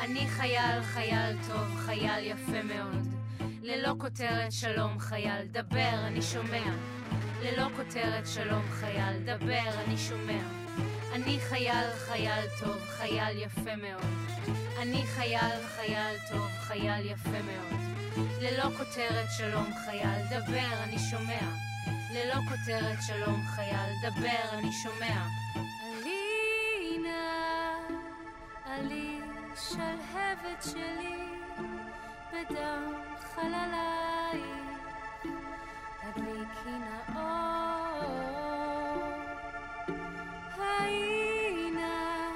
אני 0.00 0.26
חייל, 0.28 0.82
חייל 0.82 1.36
טוב, 1.48 1.76
חייל 1.76 2.24
יפה 2.24 2.62
מאוד. 2.62 3.08
ללא 3.62 3.94
כותרת 3.98 4.52
שלום 4.52 4.98
חייל, 4.98 5.46
דבר, 5.50 6.06
אני 6.06 6.22
שומע. 6.22 6.64
ללא 7.42 7.68
כותרת 7.76 8.26
שלום 8.26 8.62
חייל, 8.70 9.18
דבר, 9.24 9.82
אני 9.84 9.98
שומע. 9.98 10.42
אני 11.12 11.38
חייל, 11.48 11.90
חייל 12.06 12.44
טוב, 12.60 12.78
חייל 12.98 13.38
יפה 13.38 13.76
מאוד. 13.76 14.14
אני 14.82 15.02
חייל, 15.06 15.66
חייל 15.76 16.16
טוב, 16.30 16.48
חייל 16.60 17.06
יפה 17.06 17.30
מאוד. 17.42 17.80
ללא 18.40 18.70
כותרת 18.76 19.26
שלום 19.38 19.70
חייל, 19.84 20.22
דבר, 20.30 20.82
אני 20.82 20.98
שומע. 20.98 21.48
ללא 22.14 22.40
כותרת 22.48 22.98
שלום 23.06 23.42
חייל, 23.46 23.90
דבר, 24.02 24.58
אני 24.58 24.72
שומע. 24.82 25.26
עלי 28.74 29.20
נא, 29.20 29.24
עלי 29.24 29.56
שלהבת 29.56 30.62
שלי, 30.62 31.18
בדם 32.32 32.92
חללייך, 33.20 34.44
הדליקי 36.02 36.78
נא 36.78 37.16
אור. 37.16 38.34
היי 40.58 41.70
נא, 41.70 42.28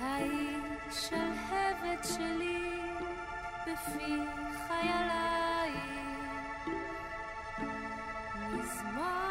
היי 0.00 0.56
שלהבת 0.90 2.04
שלי, 2.04 2.80
בפי 3.66 4.16
חיילייך. 4.66 5.80
מזמן 8.52 9.29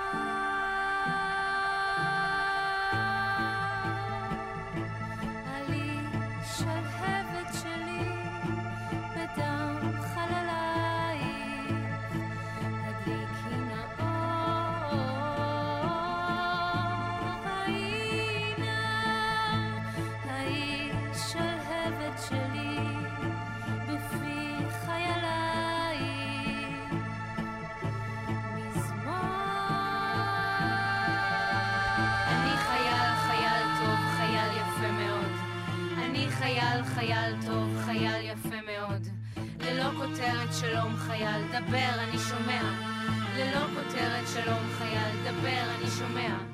דבר, 41.68 42.04
אני 42.04 42.18
שומע. 42.18 42.62
ללא 43.38 43.66
כותרת 43.76 44.28
שלום 44.34 44.70
חייל, 44.78 45.32
דבר, 45.32 45.76
אני 45.80 45.88
שומע. 46.00 46.49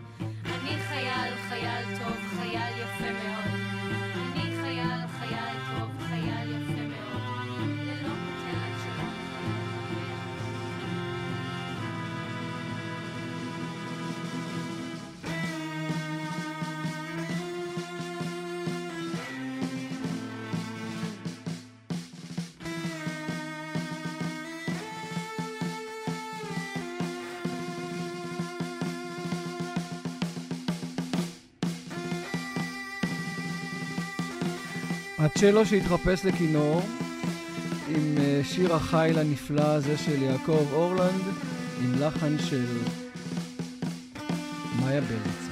הצ'לו 35.25 35.65
שהתחפש 35.65 36.25
לכינור, 36.25 36.81
עם 37.87 38.17
אה, 38.17 38.41
שיר 38.43 38.75
החיל 38.75 39.19
הנפלא 39.19 39.61
הזה 39.61 39.97
של 39.97 40.21
יעקב 40.21 40.73
אורלנד, 40.73 41.21
עם 41.83 42.01
לחן 42.01 42.37
של 42.39 42.65
מאיה 44.79 45.01
בלץ. 45.01 45.49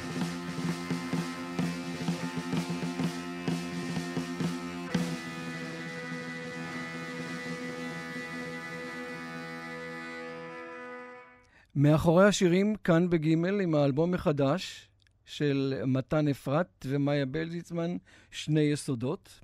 מאחורי 11.75 12.25
השירים, 12.25 12.75
כאן 12.75 13.09
בגימל, 13.09 13.62
עם 13.62 13.75
האלבום 13.75 14.12
מחדש 14.12 14.89
של 15.25 15.81
מתן 15.88 16.27
אפרת 16.27 16.86
ומאיה 16.86 17.25
בלזיצמן, 17.25 17.97
שני 18.31 18.62
יסודות. 18.62 19.39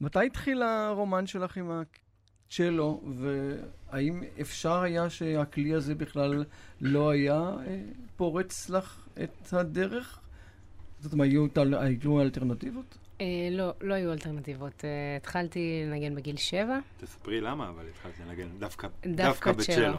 מתי 0.00 0.26
התחיל 0.26 0.62
הרומן 0.62 1.26
שלך 1.26 1.56
עם 1.56 1.70
הצ'לו, 1.70 3.00
והאם 3.16 4.22
אפשר 4.40 4.80
היה 4.80 5.10
שהכלי 5.10 5.74
הזה 5.74 5.94
בכלל 5.94 6.44
לא 6.80 7.10
היה 7.10 7.38
אה, 7.66 7.80
פורץ 8.16 8.70
לך 8.70 9.08
את 9.22 9.52
הדרך? 9.52 10.20
זאת 11.00 11.12
אומרת, 11.12 11.28
היו, 11.30 11.46
היו 11.80 12.20
אלטרנטיבות? 12.20 12.98
אה, 13.20 13.26
לא, 13.50 13.72
לא 13.80 13.94
היו 13.94 14.12
אלטרנטיבות. 14.12 14.84
אה, 14.84 15.16
התחלתי 15.16 15.82
לנגן 15.86 16.14
בגיל 16.14 16.36
שבע. 16.36 16.78
תספרי 17.00 17.40
למה, 17.40 17.68
אבל 17.68 17.84
התחלתי 17.88 18.22
לנגן 18.28 18.48
דווקא, 18.58 18.88
דווקא 19.06 19.52
בצ'לו. 19.52 19.98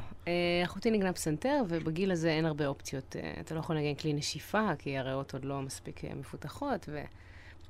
אחותי 0.66 0.92
נגנה 0.92 1.14
פסנתר, 1.14 1.62
ובגיל 1.68 2.12
הזה 2.12 2.30
אין 2.30 2.46
הרבה 2.46 2.68
אופציות. 2.68 3.16
אתה 3.40 3.56
לא 3.56 3.60
יכול 3.60 3.76
לנגן 3.76 3.96
כלי 3.96 4.14
נשיפה, 4.14 4.76
כי 4.80 4.98
הריאות 4.98 5.34
עוד 5.34 5.46
לא 5.46 5.62
מספיק 5.62 6.04
מפותחות. 6.04 6.86
ו... 6.90 7.02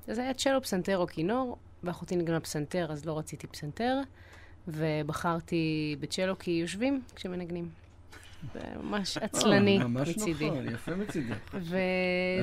אז 0.08 0.18
היה 0.18 0.34
צ'לו, 0.34 0.62
פסנתר 0.62 0.98
או 0.98 1.08
כינור, 1.08 1.58
ואחותי 1.84 2.16
נגנה 2.16 2.40
פסנתר, 2.40 2.92
אז 2.92 3.06
לא 3.06 3.18
רציתי 3.18 3.48
פסנתר, 3.48 3.98
ובחרתי 4.68 5.96
בצ'לו 6.00 6.40
כי 6.40 6.52
יושבים 6.52 7.02
כשמנגנים. 7.16 7.70
זה 8.54 8.60
ממש 8.84 9.18
עצלני 9.18 9.80
אה, 9.80 9.88
ממש 9.88 10.10
מצידי. 10.10 10.50
נכון, 10.50 10.68
יפה 10.68 10.96
מצידך. 10.96 11.36
וזה... 11.54 11.80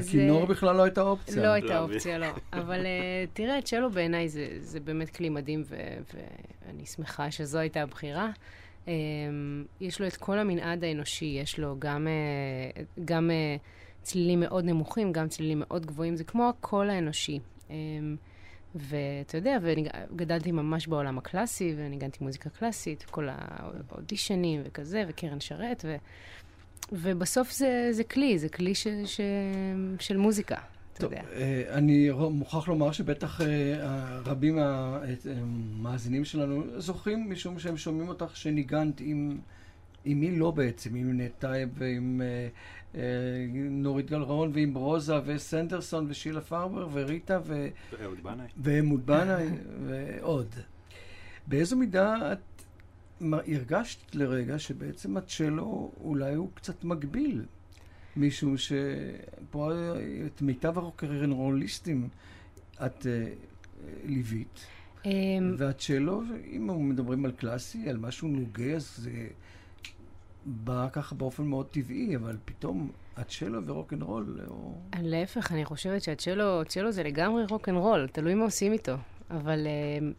הכינור 0.00 0.46
בכלל 0.46 0.76
לא 0.76 0.82
הייתה 0.82 1.02
אופציה. 1.02 1.42
לא 1.42 1.48
הייתה. 1.48 1.78
אופציה, 1.78 2.18
לא. 2.18 2.26
אבל 2.52 2.80
uh, 2.82 3.30
תראה, 3.32 3.62
צ'לו 3.62 3.90
בעיניי 3.90 4.28
זה, 4.28 4.48
זה 4.58 4.80
באמת 4.80 5.10
כלי 5.10 5.28
מדהים, 5.28 5.64
ואני 5.68 6.86
שמחה 6.86 7.30
שזו 7.30 7.58
הייתה 7.58 7.82
הבחירה. 7.82 8.30
Um, 8.84 8.88
יש 9.80 10.00
לו 10.00 10.06
את 10.06 10.16
כל 10.16 10.38
המנעד 10.38 10.84
האנושי, 10.84 11.38
יש 11.42 11.58
לו 11.58 11.76
גם, 11.78 12.06
גם 13.04 13.30
צלילים 14.02 14.40
מאוד 14.40 14.64
נמוכים, 14.64 15.12
גם 15.12 15.28
צלילים 15.28 15.58
מאוד 15.58 15.86
גבוהים, 15.86 16.16
זה 16.16 16.24
כמו 16.24 16.48
הקול 16.48 16.90
האנושי. 16.90 17.38
ואתה 18.74 19.36
יודע, 19.36 19.58
וגדלתי 19.62 20.52
ממש 20.52 20.86
בעולם 20.86 21.18
הקלאסי, 21.18 21.74
וניגנתי 21.76 22.18
מוזיקה 22.20 22.50
קלאסית, 22.50 23.02
כל 23.02 23.28
האודישנים 23.30 24.60
וכזה, 24.64 25.04
וקרן 25.08 25.40
שרת, 25.40 25.84
ו... 25.88 25.96
ובסוף 26.92 27.52
זה, 27.52 27.88
זה 27.90 28.04
כלי, 28.04 28.38
זה 28.38 28.48
כלי 28.48 28.74
ש, 28.74 28.86
ש, 29.04 29.20
של 30.00 30.16
מוזיקה, 30.16 30.56
אתה 30.92 31.00
טוב, 31.00 31.12
יודע. 31.12 31.24
אה, 31.32 31.62
אני 31.70 32.10
מוכרח 32.30 32.68
לומר 32.68 32.92
שבטח 32.92 33.40
אה, 33.40 34.18
רבים 34.24 34.56
מהמאזינים 34.56 36.24
שלנו 36.24 36.62
זוכרים, 36.76 37.30
משום 37.30 37.58
שהם 37.58 37.76
שומעים 37.76 38.08
אותך 38.08 38.36
שניגנת 38.36 39.00
עם, 39.00 39.38
עם 40.04 40.20
מי 40.20 40.36
לא 40.36 40.50
בעצם, 40.50 40.94
עם 40.94 41.20
נינט 41.20 41.32
טייב 41.38 41.68
ועם 41.74 42.22
אה, 42.24 42.26
אה, 42.26 42.48
נורית 43.70 44.10
גלרון 44.10 44.50
ועם 44.54 44.74
רוזה 44.74 45.14
וסנדרסון 45.24 46.06
ושילה 46.08 46.40
פרבר 46.40 46.88
וריטה 46.92 47.38
ו... 47.44 47.68
אהוד 48.02 48.22
בנאי. 48.22 48.46
ואמוד 48.56 49.06
בנאי 49.06 49.48
ועוד. 49.86 50.54
באיזו 51.46 51.76
מידה 51.76 52.32
את 52.32 52.38
הרגשת 53.20 54.14
לרגע 54.14 54.58
שבעצם 54.58 55.16
הצ'לו 55.16 55.92
אולי 56.00 56.34
הוא 56.34 56.48
קצת 56.54 56.84
מגביל, 56.84 57.44
משום 58.16 58.56
שפה 58.56 59.72
את 60.26 60.42
מיטב 60.42 60.78
הרוקרנרוליסטים 60.78 62.08
את 62.86 63.06
אה, 63.06 63.32
ליווית, 64.04 64.66
אמ, 65.04 65.54
והצ'לו, 65.58 66.22
אם 66.56 66.88
מדברים 66.88 67.24
על 67.24 67.32
קלאסי, 67.32 67.88
על 67.88 67.96
משהו 67.96 68.28
נוגה, 68.28 68.74
אז 68.74 68.96
זה 68.96 69.10
בא 70.46 70.88
ככה 70.92 71.14
באופן 71.14 71.44
מאוד 71.44 71.66
טבעי, 71.66 72.16
אבל 72.16 72.36
פתאום 72.44 72.90
הצ'לו 73.16 73.66
ורוקנרול, 73.66 74.40
או... 74.48 74.74
להפך, 75.02 75.52
אני 75.52 75.64
חושבת 75.64 76.02
שהצ'לו 76.02 76.64
צ'לו 76.64 76.92
זה 76.92 77.02
לגמרי 77.02 77.44
rock 77.50 77.68
and 77.68 77.78
roll, 77.78 78.08
תלוי 78.12 78.34
מה 78.34 78.44
עושים 78.44 78.72
איתו. 78.72 78.94
אבל 79.30 79.66
אמ, 79.66 80.12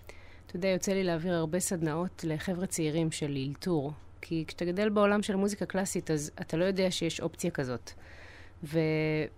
אתה 0.45 0.55
יודע, 0.55 0.67
יוצא 0.67 0.93
לי 0.93 1.03
להעביר 1.03 1.33
הרבה 1.33 1.59
סדנאות 1.59 2.23
לחבר'ה 2.27 2.65
צעירים 2.65 3.11
של 3.11 3.35
אילתור. 3.35 3.93
כי 4.21 4.43
כשאתה 4.47 4.65
גדל 4.65 4.89
בעולם 4.89 5.21
של 5.23 5.35
מוזיקה 5.35 5.65
קלאסית, 5.65 6.11
אז 6.11 6.31
אתה 6.41 6.57
לא 6.57 6.65
יודע 6.65 6.91
שיש 6.91 7.21
אופציה 7.21 7.51
כזאת. 7.51 7.91
ו, 8.63 8.79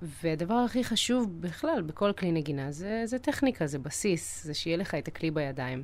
והדבר 0.01 0.53
הכי 0.53 0.83
חשוב 0.83 1.41
בכלל, 1.41 1.81
בכל 1.81 2.13
כלי 2.13 2.31
נגינה, 2.31 2.71
זה, 2.71 3.01
זה 3.05 3.19
טכניקה, 3.19 3.67
זה 3.67 3.79
בסיס, 3.79 4.43
זה 4.43 4.53
שיהיה 4.53 4.77
לך 4.77 4.95
את 4.95 5.07
הכלי 5.07 5.31
בידיים. 5.31 5.83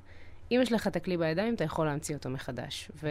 אם 0.52 0.60
יש 0.62 0.72
לך 0.72 0.88
את 0.88 0.96
הכלי 0.96 1.18
בידיים, 1.18 1.54
אתה 1.54 1.64
יכול 1.64 1.86
להמציא 1.86 2.16
אותו 2.16 2.30
מחדש. 2.30 2.92
ו, 3.04 3.10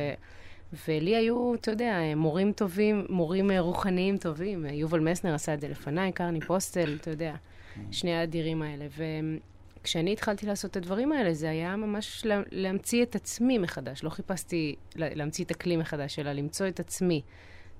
ולי 0.88 1.16
היו, 1.16 1.54
אתה 1.54 1.70
יודע, 1.70 1.98
מורים 2.16 2.52
טובים, 2.52 3.06
מורים 3.08 3.50
אה, 3.50 3.60
רוחניים 3.60 4.18
טובים. 4.18 4.66
יובל 4.66 5.00
מסנר 5.00 5.34
עשה 5.34 5.54
את 5.54 5.60
זה 5.60 5.68
לפניי, 5.68 6.12
קרני 6.12 6.40
פוסטל, 6.40 6.96
אתה 7.00 7.10
יודע, 7.10 7.34
שני 7.90 8.14
האדירים 8.14 8.62
האלה. 8.62 8.86
וכשאני 9.80 10.12
התחלתי 10.12 10.46
לעשות 10.46 10.70
את 10.70 10.76
הדברים 10.76 11.12
האלה, 11.12 11.34
זה 11.34 11.50
היה 11.50 11.76
ממש 11.76 12.26
לה, 12.26 12.42
להמציא 12.50 13.02
את 13.02 13.14
עצמי 13.14 13.58
מחדש. 13.58 14.04
לא 14.04 14.10
חיפשתי 14.10 14.74
לה, 14.96 15.14
להמציא 15.14 15.44
את 15.44 15.50
הכלי 15.50 15.76
מחדש, 15.76 16.18
אלא 16.18 16.32
למצוא 16.32 16.68
את 16.68 16.80
עצמי. 16.80 17.22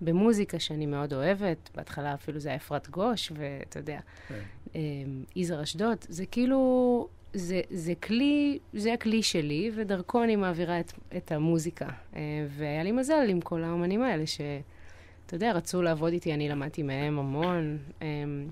במוזיקה 0.00 0.58
שאני 0.58 0.86
מאוד 0.86 1.12
אוהבת, 1.14 1.70
בהתחלה 1.74 2.14
אפילו 2.14 2.38
זה 2.38 2.48
היה 2.48 2.56
אפרת 2.56 2.90
גוש, 2.90 3.32
ואתה 3.34 3.78
יודע, 3.78 4.00
כן. 4.28 4.40
אמ, 4.74 5.24
יזהר 5.36 5.62
אשדוד, 5.62 5.96
זה 6.08 6.26
כאילו, 6.26 7.08
זה, 7.36 7.60
זה 7.70 7.94
כלי, 7.94 8.58
זה 8.72 8.92
הכלי 8.92 9.22
שלי, 9.22 9.70
ודרכו 9.74 10.22
אני 10.24 10.36
מעבירה 10.36 10.80
את, 10.80 10.92
את 11.16 11.32
המוזיקה. 11.32 11.88
אה, 12.16 12.46
והיה 12.48 12.82
לי 12.82 12.92
מזל 12.92 13.26
עם 13.28 13.40
כל 13.40 13.64
האומנים 13.64 14.02
האלה, 14.02 14.26
שאתה 14.26 15.34
יודע, 15.34 15.52
רצו 15.52 15.82
לעבוד 15.82 16.12
איתי, 16.12 16.34
אני 16.34 16.48
למדתי 16.48 16.82
מהם 16.82 17.18
המון. 17.18 17.78
אמ, 18.02 18.48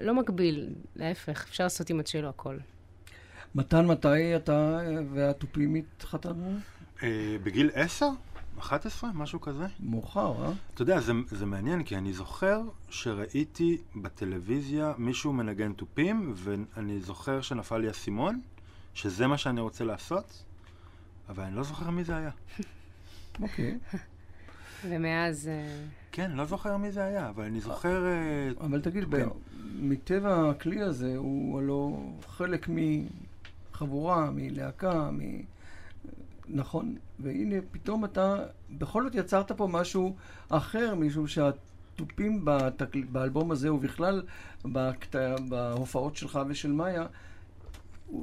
לא 0.00 0.14
מקביל, 0.14 0.68
להפך, 0.96 1.46
אפשר 1.48 1.64
לעשות 1.64 1.90
עם 1.90 2.00
הצ'לו 2.00 2.28
הכל. 2.28 2.56
מתן, 3.54 3.86
מתי 3.86 4.36
אתה 4.36 4.78
והתופים 5.14 5.74
התחתנו? 5.74 6.52
אה, 7.02 7.36
בגיל 7.42 7.70
10? 7.74 8.06
11? 8.58 9.10
משהו 9.14 9.40
כזה? 9.40 9.66
מאוחר, 9.80 10.44
אה? 10.44 10.52
אתה 10.74 10.82
יודע, 10.82 11.00
זה, 11.00 11.12
זה 11.30 11.46
מעניין, 11.46 11.82
כי 11.82 11.96
אני 11.96 12.12
זוכר 12.12 12.60
שראיתי 12.90 13.78
בטלוויזיה 13.96 14.92
מישהו 14.98 15.32
מנגן 15.32 15.72
תופים, 15.72 16.32
ואני 16.34 17.00
זוכר 17.00 17.40
שנפל 17.40 17.78
לי 17.78 17.88
האסימון, 17.88 18.40
שזה 18.94 19.26
מה 19.26 19.38
שאני 19.38 19.60
רוצה 19.60 19.84
לעשות, 19.84 20.44
אבל 21.28 21.42
אני 21.42 21.56
לא 21.56 21.62
זוכר 21.62 21.90
מי 21.90 22.04
זה 22.04 22.16
היה. 22.16 22.30
אוקיי. 23.42 23.78
ומאז... 24.88 25.48
אה, 25.48 25.84
כן, 26.12 26.30
לא 26.32 26.44
זוכר 26.44 26.76
מי 26.76 26.92
זה 26.92 27.04
היה, 27.04 27.28
אבל 27.28 27.44
אני 27.44 27.60
זוכר... 27.60 28.06
אה, 28.06 28.50
אבל 28.60 28.80
תגיד, 28.80 29.04
כן. 29.10 29.28
מטבע 29.80 30.50
הכלי 30.50 30.80
הזה, 30.80 31.16
הוא 31.16 31.58
הלא 31.58 31.98
חלק 32.26 32.68
מחבורה, 32.68 34.30
מלהקה, 34.30 35.10
מ... 35.10 35.20
נכון? 36.48 36.96
והנה, 37.18 37.56
פתאום 37.70 38.04
אתה 38.04 38.36
בכל 38.70 39.02
זאת 39.02 39.14
יצרת 39.14 39.52
פה 39.52 39.66
משהו 39.66 40.16
אחר, 40.48 40.94
משום 40.94 41.26
שהתופים 41.26 42.44
בתקל... 42.44 43.04
באלבום 43.04 43.50
הזה, 43.50 43.72
ובכלל 43.72 44.22
בקט... 44.64 45.16
בהופעות 45.48 46.16
שלך 46.16 46.40
ושל 46.48 46.72
מאיה, 46.72 47.06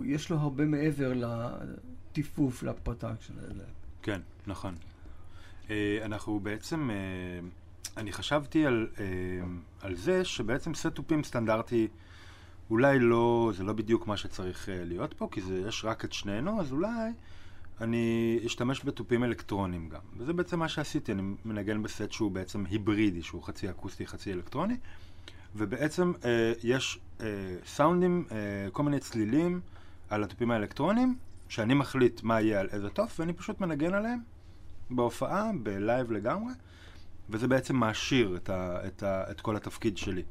יש 0.03 0.29
לו 0.29 0.37
הרבה 0.37 0.65
מעבר 0.65 1.13
לטיפוף, 1.13 2.63
לפרטקשן 2.63 3.33
הזה. 3.37 3.63
כן, 4.01 4.21
נכון. 4.47 4.75
אה, 5.69 5.99
אנחנו 6.05 6.39
בעצם, 6.39 6.89
אה, 6.89 6.95
אני 7.97 8.11
חשבתי 8.11 8.65
על, 8.65 8.87
אה, 8.99 9.05
על 9.81 9.95
זה 9.95 10.25
שבעצם 10.25 10.73
סט 10.73 10.87
תופים 10.87 11.23
סטנדרטי 11.23 11.87
אולי 12.69 12.99
לא, 12.99 13.51
זה 13.55 13.63
לא 13.63 13.73
בדיוק 13.73 14.07
מה 14.07 14.17
שצריך 14.17 14.69
להיות 14.71 15.13
פה, 15.13 15.27
כי 15.31 15.41
זה, 15.41 15.63
יש 15.67 15.85
רק 15.85 16.05
את 16.05 16.13
שנינו, 16.13 16.61
אז 16.61 16.71
אולי 16.71 17.11
אני 17.81 18.39
אשתמש 18.45 18.85
בתופים 18.85 19.23
אלקטרונים 19.23 19.89
גם. 19.89 19.99
וזה 20.17 20.33
בעצם 20.33 20.59
מה 20.59 20.69
שעשיתי, 20.69 21.11
אני 21.11 21.21
מנגן 21.45 21.83
בסט 21.83 22.11
שהוא 22.11 22.31
בעצם 22.31 22.65
היברידי, 22.65 23.21
שהוא 23.21 23.43
חצי 23.43 23.69
אקוסטי, 23.69 24.07
חצי 24.07 24.33
אלקטרוני, 24.33 24.77
ובעצם 25.55 26.13
אה, 26.25 26.53
יש 26.63 26.99
אה, 27.21 27.25
סאונדים, 27.65 28.25
אה, 28.31 28.37
כל 28.71 28.83
מיני 28.83 28.99
צלילים 28.99 29.61
על 30.09 30.23
התופים 30.23 30.51
האלקטרוניים, 30.51 31.15
שאני 31.49 31.73
מחליט 31.73 32.23
מה 32.23 32.41
יהיה 32.41 32.59
על 32.59 32.67
איזה 32.71 32.89
תוף, 32.89 33.19
ואני 33.19 33.33
פשוט 33.33 33.61
מנגן 33.61 33.93
עליהם 33.93 34.19
בהופעה, 34.89 35.51
בלייב 35.63 36.11
לגמרי, 36.11 36.53
וזה 37.29 37.47
בעצם 37.47 37.75
מעשיר 37.75 38.35
את, 38.35 38.49
ה, 38.49 38.87
את, 38.87 39.03
ה, 39.03 39.31
את 39.31 39.41
כל 39.41 39.55
התפקיד 39.55 39.97
שלי. 39.97 40.23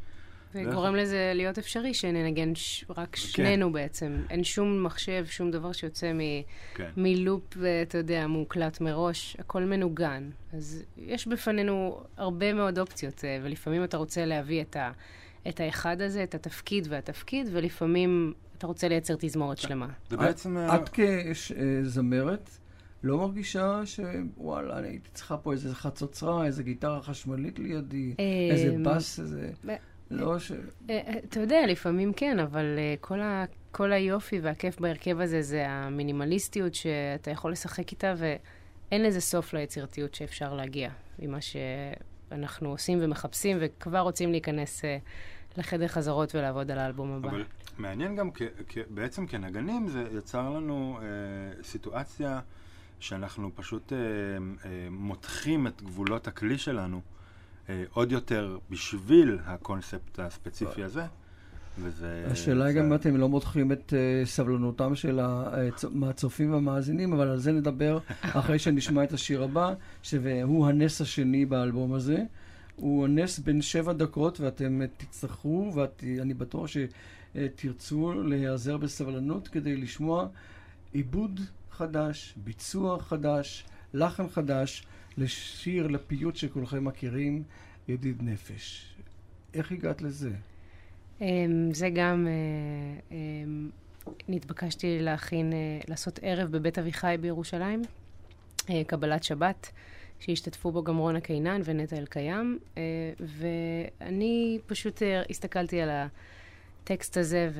וגורם 0.55 0.97
לזה 0.97 1.33
להיות 1.35 1.59
אפשרי 1.59 1.95
שננגן 1.95 2.55
ש... 2.55 2.85
רק 2.97 3.17
שנינו 3.17 3.73
בעצם. 3.73 4.17
אין 4.31 4.45
שום 4.45 4.83
מחשב, 4.83 5.25
שום 5.27 5.51
דבר 5.51 5.73
שיוצא 5.73 6.12
מ... 6.12 6.19
כן. 6.75 6.90
מלופ, 6.97 7.57
אתה 7.83 7.99
יודע, 7.99 8.27
מוקלט 8.27 8.81
מראש, 8.81 9.37
הכל 9.38 9.62
מנוגן. 9.62 10.31
אז 10.53 10.85
יש 10.97 11.27
בפנינו 11.27 12.01
הרבה 12.17 12.53
מאוד 12.53 12.79
אופציות, 12.79 13.25
אה, 13.25 13.38
ולפעמים 13.43 13.85
אתה 13.85 13.97
רוצה 13.97 14.27
להביא 14.27 14.62
את, 14.62 14.77
ה... 14.77 14.93
את 15.49 15.61
האחד 15.61 16.01
הזה, 16.01 16.23
את 16.23 16.35
התפקיד 16.35 16.87
והתפקיד, 16.90 17.49
ולפעמים 17.53 18.33
אתה 18.59 18.67
רוצה 18.67 18.88
לייצר 18.88 19.14
תזמורת 19.19 19.59
שלמה. 19.59 19.88
זה 20.11 20.17
בעצם... 20.17 20.57
אה, 20.57 20.77
את 20.77 20.88
כזמרת 20.88 22.51
לא 23.03 23.19
מרגישה 23.19 23.83
שוואלה, 23.85 24.79
אני 24.79 24.88
הייתי 24.88 25.11
צריכה 25.14 25.37
פה 25.37 25.53
איזה 25.53 25.75
חצוצרה, 25.75 26.47
איזה 26.47 26.62
גיטרה 26.62 27.03
חשמלית 27.03 27.59
לידי, 27.59 28.14
איזה 28.51 28.77
בס, 28.85 29.21
איזה... 29.21 29.51
לא 30.14 30.38
ש... 30.38 30.53
אה, 30.53 30.57
אה, 30.90 31.18
אתה 31.29 31.40
יודע, 31.40 31.66
לפעמים 31.66 32.12
כן, 32.12 32.38
אבל 32.38 32.64
אה, 32.79 32.94
כל, 33.00 33.20
ה... 33.20 33.44
כל 33.72 33.92
היופי 33.92 34.40
והכיף 34.40 34.81
בהרכב 34.81 35.20
הזה 35.20 35.42
זה 35.42 35.68
המינימליסטיות 35.68 36.74
שאתה 36.74 37.31
יכול 37.31 37.53
לשחק 37.53 37.90
איתה, 37.90 38.14
ואין 38.16 39.03
לזה 39.03 39.20
סוף 39.20 39.55
ליצירתיות 39.55 40.14
שאפשר 40.14 40.55
להגיע 40.55 40.90
עם 41.18 41.31
מה 41.31 41.38
שאנחנו 41.40 42.68
עושים 42.70 42.98
ומחפשים, 43.03 43.57
וכבר 43.61 43.98
רוצים 43.98 44.31
להיכנס 44.31 44.85
אה, 44.85 44.98
לחדר 45.57 45.88
חזרות 45.88 46.35
ולעבוד 46.35 46.70
על 46.70 46.79
האלבום 46.79 47.12
הבא. 47.12 47.29
אבל 47.29 47.44
מעניין 47.79 48.16
גם, 48.16 48.31
כ, 48.35 48.42
כ, 48.68 48.79
בעצם 48.90 49.27
כנגנים 49.27 49.88
זה 49.88 50.05
יצר 50.18 50.50
לנו 50.50 50.98
אה, 51.03 51.62
סיטואציה 51.62 52.40
שאנחנו 53.00 53.50
פשוט 53.55 53.92
אה, 53.92 53.98
אה, 53.98 54.88
מותחים 54.90 55.66
את 55.66 55.83
גבולות 55.83 56.29
הכלי 56.29 56.59
שלנו 56.59 57.00
עוד 57.92 58.12
יותר 58.12 58.59
בשביל 58.70 59.38
הקונספט 59.46 60.18
הספציפי 60.18 60.83
הזה. 60.85 61.03
וזה... 61.79 62.27
השאלה 62.31 62.64
היא 62.64 62.72
זה- 62.72 62.79
גם 62.79 62.87
אם 62.87 62.94
אתם 62.94 63.16
לא 63.16 63.29
מותחים 63.29 63.72
את 63.72 63.94
אה, 63.96 64.27
סבלנותם 64.27 64.94
של 64.94 65.20
הצ- 65.20 65.88
מהצופים 65.90 66.53
והמאזינים, 66.53 67.12
אבל 67.12 67.29
על 67.29 67.38
זה 67.38 67.53
נדבר 67.53 67.98
אחרי 68.22 68.59
שנשמע 68.59 69.05
את 69.05 69.12
השיר 69.12 69.42
הבא, 69.42 69.74
שהוא 70.03 70.66
הנס 70.66 71.00
השני 71.00 71.46
באלבום 71.46 71.94
הזה. 71.94 72.18
הוא 72.77 73.05
הנס 73.05 73.38
בין 73.38 73.62
שבע 73.62 73.92
דקות, 73.92 74.40
ואתם 74.40 74.83
אה, 74.83 74.87
תצטרכו, 74.96 75.72
ואני 75.74 76.35
בטוח 76.35 76.66
שתרצו 77.35 78.12
להיעזר 78.22 78.77
בסבלנות 78.77 79.48
כדי 79.48 79.77
לשמוע 79.77 80.27
עיבוד 80.92 81.40
חדש, 81.70 82.35
ביצוע 82.44 82.98
חדש, 83.00 83.64
לחן 83.94 84.29
חדש, 84.29 84.87
לשיר, 85.18 85.87
לפיוט 85.87 86.37
שכולכם 86.37 86.85
מכירים, 86.85 87.42
ידיד 87.88 88.22
נפש. 88.22 88.94
איך 89.55 89.72
הגעת 89.72 90.03
לזה? 90.03 90.31
אמ, 91.20 91.70
זה 91.72 91.90
גם, 91.90 92.27
אה, 92.27 93.16
אמ, 93.16 93.70
נתבקשתי 94.29 94.98
להכין, 95.00 95.53
אה, 95.53 95.59
לעשות 95.88 96.20
ערב 96.22 96.50
בבית 96.50 96.79
אביחי 96.79 97.16
בירושלים, 97.20 97.83
אה, 98.70 98.83
קבלת 98.87 99.24
שבת, 99.24 99.70
שהשתתפו 100.20 100.72
בו 100.72 100.83
גם 100.85 100.96
רונה 100.96 101.20
קינן 101.20 101.61
ונטע 101.64 101.96
אלקיים, 101.96 102.59
ואני 103.20 104.59
פשוט 104.66 105.03
הסתכלתי 105.31 105.81
על 105.81 105.90
הטקסט 106.85 107.16
הזה, 107.16 107.50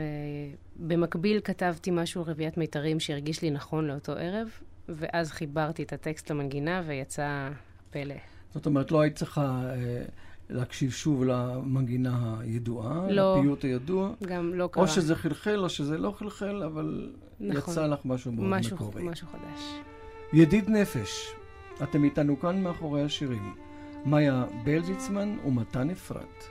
ובמקביל 0.77 1.40
כתבתי 1.45 1.90
משהו 1.90 2.23
על 2.23 2.31
רביעיית 2.31 2.57
מיתרים 2.57 3.01
שהרגיש 3.01 3.43
לי 3.43 3.51
נכון 3.51 3.87
לאותו 3.87 4.12
ערב, 4.12 4.49
ואז 4.88 5.31
חיברתי 5.31 5.83
את 5.83 5.92
הטקסט 5.92 6.31
למנגינה 6.31 6.83
ויצא 6.87 7.49
פלא. 7.90 8.14
זאת 8.55 8.66
אומרת, 8.66 8.90
לא 8.90 9.01
היית 9.01 9.16
צריכה 9.16 9.62
אה, 9.70 10.03
להקשיב 10.51 10.90
שוב 10.90 11.25
למנגינה 11.25 12.37
הידועה, 12.40 13.11
לא. 13.11 13.38
לפיוט 13.38 13.64
הידוע. 13.64 14.11
גם 14.23 14.55
לא 14.55 14.68
קרה. 14.73 14.83
או 14.83 14.88
שזה 14.88 15.14
חלחל 15.14 15.59
או 15.59 15.68
שזה 15.68 15.99
לא 15.99 16.11
חלחל, 16.11 16.62
אבל 16.62 17.12
נכון. 17.40 17.73
יצא 17.73 17.87
לך 17.87 17.99
משהו 18.05 18.33
מאוד 18.33 18.49
משהו, 18.49 18.77
מקורי. 18.77 19.03
משהו 19.03 19.27
חדש. 19.29 19.61
ידיד 20.33 20.70
נפש, 20.70 21.27
אתם 21.83 22.05
איתנו 22.05 22.40
כאן 22.40 22.62
מאחורי 22.62 23.03
השירים. 23.03 23.55
מאיה 24.07 24.44
בלזיצמן 24.64 25.37
ומתן 25.47 25.90
אפרת. 25.90 26.44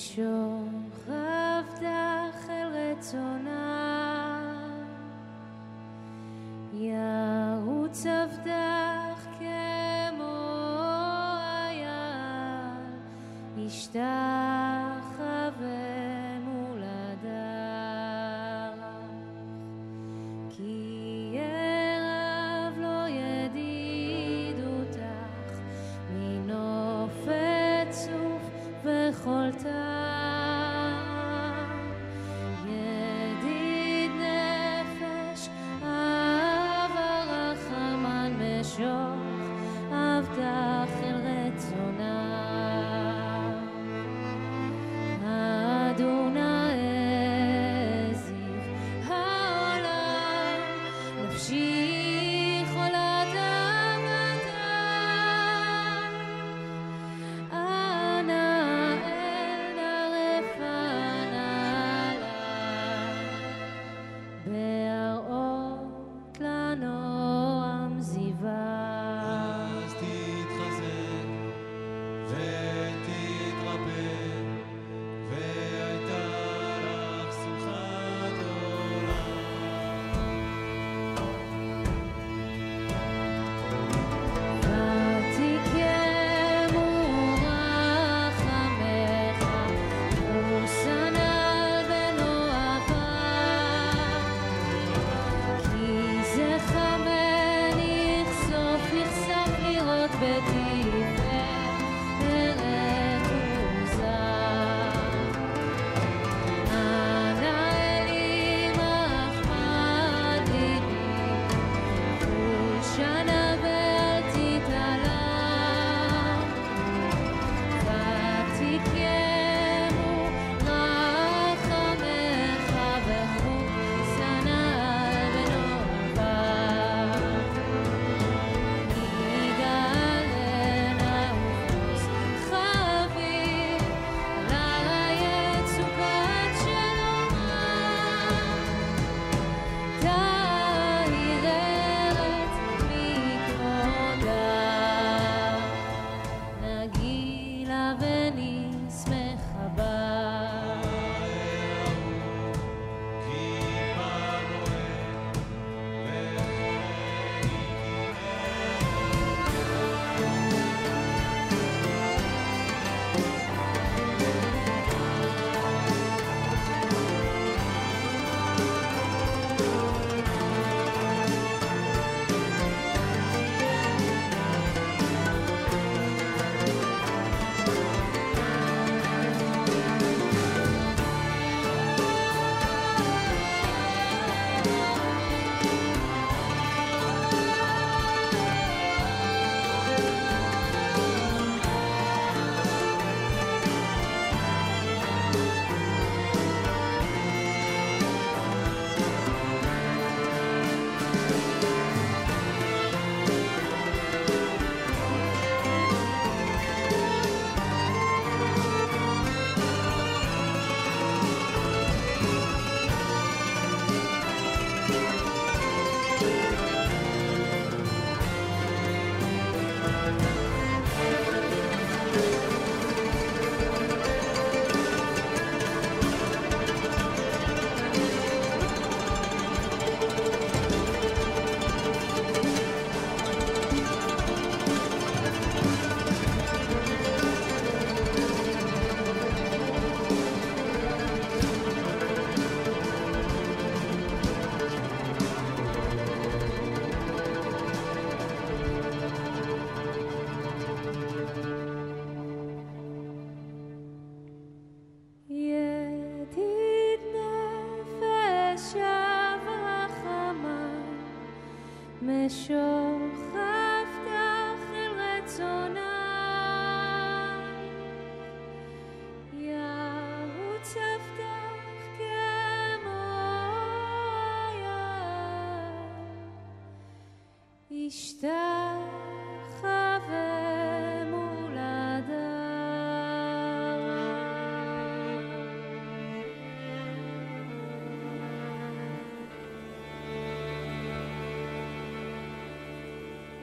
ושוכבתך 0.00 1.10
אל 2.50 2.68
רצונה, 2.72 3.66
ירוץ 6.74 8.06
עבדך 8.06 9.26
כמו 9.38 10.38
אייל, 11.68 11.90
ישתחווה 13.56 14.00
מול 16.44 16.82
הדר. 16.82 18.72
כי 20.50 20.89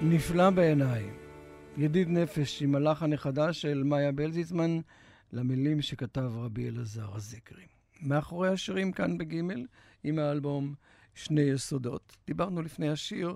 נפלא 0.10 0.50
בעיניי. 0.50 1.10
ידיד 1.78 2.10
נפש 2.10 2.62
עם 2.62 2.76
הלחן 2.76 3.14
החדש 3.14 3.62
של 3.62 3.84
מאיה 3.84 4.12
בלזיצמן 4.12 4.80
למילים 5.34 5.82
שכתב 5.82 6.32
רבי 6.36 6.70
אלעזר 6.70 7.16
הזקרי. 7.16 7.66
מאחורי 8.02 8.50
השירים 8.50 8.92
כאן 8.92 9.18
בגימל, 9.18 9.66
עם 10.04 10.20
האלבום 10.20 10.74
שני 11.16 11.42
יסודות. 11.42 12.18
דיברנו 12.28 12.62
לפני 12.62 12.90
השיר 12.90 13.36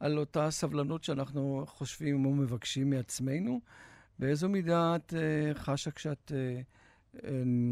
על 0.00 0.18
אותה 0.18 0.50
סבלנות 0.50 1.04
שאנחנו 1.04 1.64
חושבים 1.66 2.24
או 2.24 2.30
מבקשים 2.34 2.90
מעצמנו. 2.90 3.60
באיזו 4.18 4.48
מידה 4.48 4.96
את 4.96 5.12
uh, 5.12 5.58
חשה 5.58 5.90
כשאת 5.90 6.32
uh, 6.32 7.16
uh, 7.16 7.26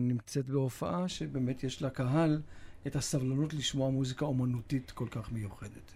נמצאת 0.09 0.47
בהופעה 0.47 1.09
שבאמת 1.09 1.65
יש 1.65 1.83
לקהל 1.83 2.43
את 2.87 2.97
הסבלנות 2.97 3.55
לשמוע 3.55 3.91
מוזיקה 3.91 4.25
אומנותית 4.25 4.91
כל 4.91 5.09
כך 5.11 5.33
מיוחדת? 5.33 5.95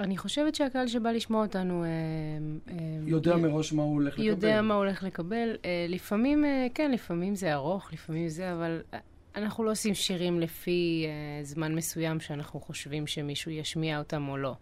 אני 0.00 0.16
חושבת 0.16 0.54
שהקהל 0.54 0.86
שבא 0.86 1.10
לשמוע 1.10 1.42
אותנו... 1.42 1.84
אמ, 1.84 2.58
אמ, 2.70 3.08
יודע 3.08 3.32
י- 3.32 3.40
מראש 3.40 3.72
מה 3.72 3.82
הוא 3.82 3.94
הולך 3.94 4.12
לקבל. 4.14 4.26
יודע 4.26 4.62
מה 4.62 4.74
הוא 4.74 4.84
הולך 4.84 5.02
לקבל. 5.02 5.56
אה, 5.64 5.86
לפעמים, 5.88 6.44
אה, 6.44 6.66
כן, 6.74 6.90
לפעמים 6.92 7.34
זה 7.34 7.54
ארוך, 7.54 7.92
לפעמים 7.92 8.28
זה, 8.28 8.52
אבל 8.52 8.82
אה, 8.94 8.98
אנחנו 9.36 9.64
לא 9.64 9.70
עושים 9.70 9.94
שירים 9.94 10.40
לפי 10.40 11.06
אה, 11.06 11.44
זמן 11.44 11.74
מסוים 11.74 12.20
שאנחנו 12.20 12.60
חושבים 12.60 13.06
שמישהו 13.06 13.50
ישמיע 13.50 13.98
אותם 13.98 14.28
או 14.28 14.36
לא. 14.36 14.54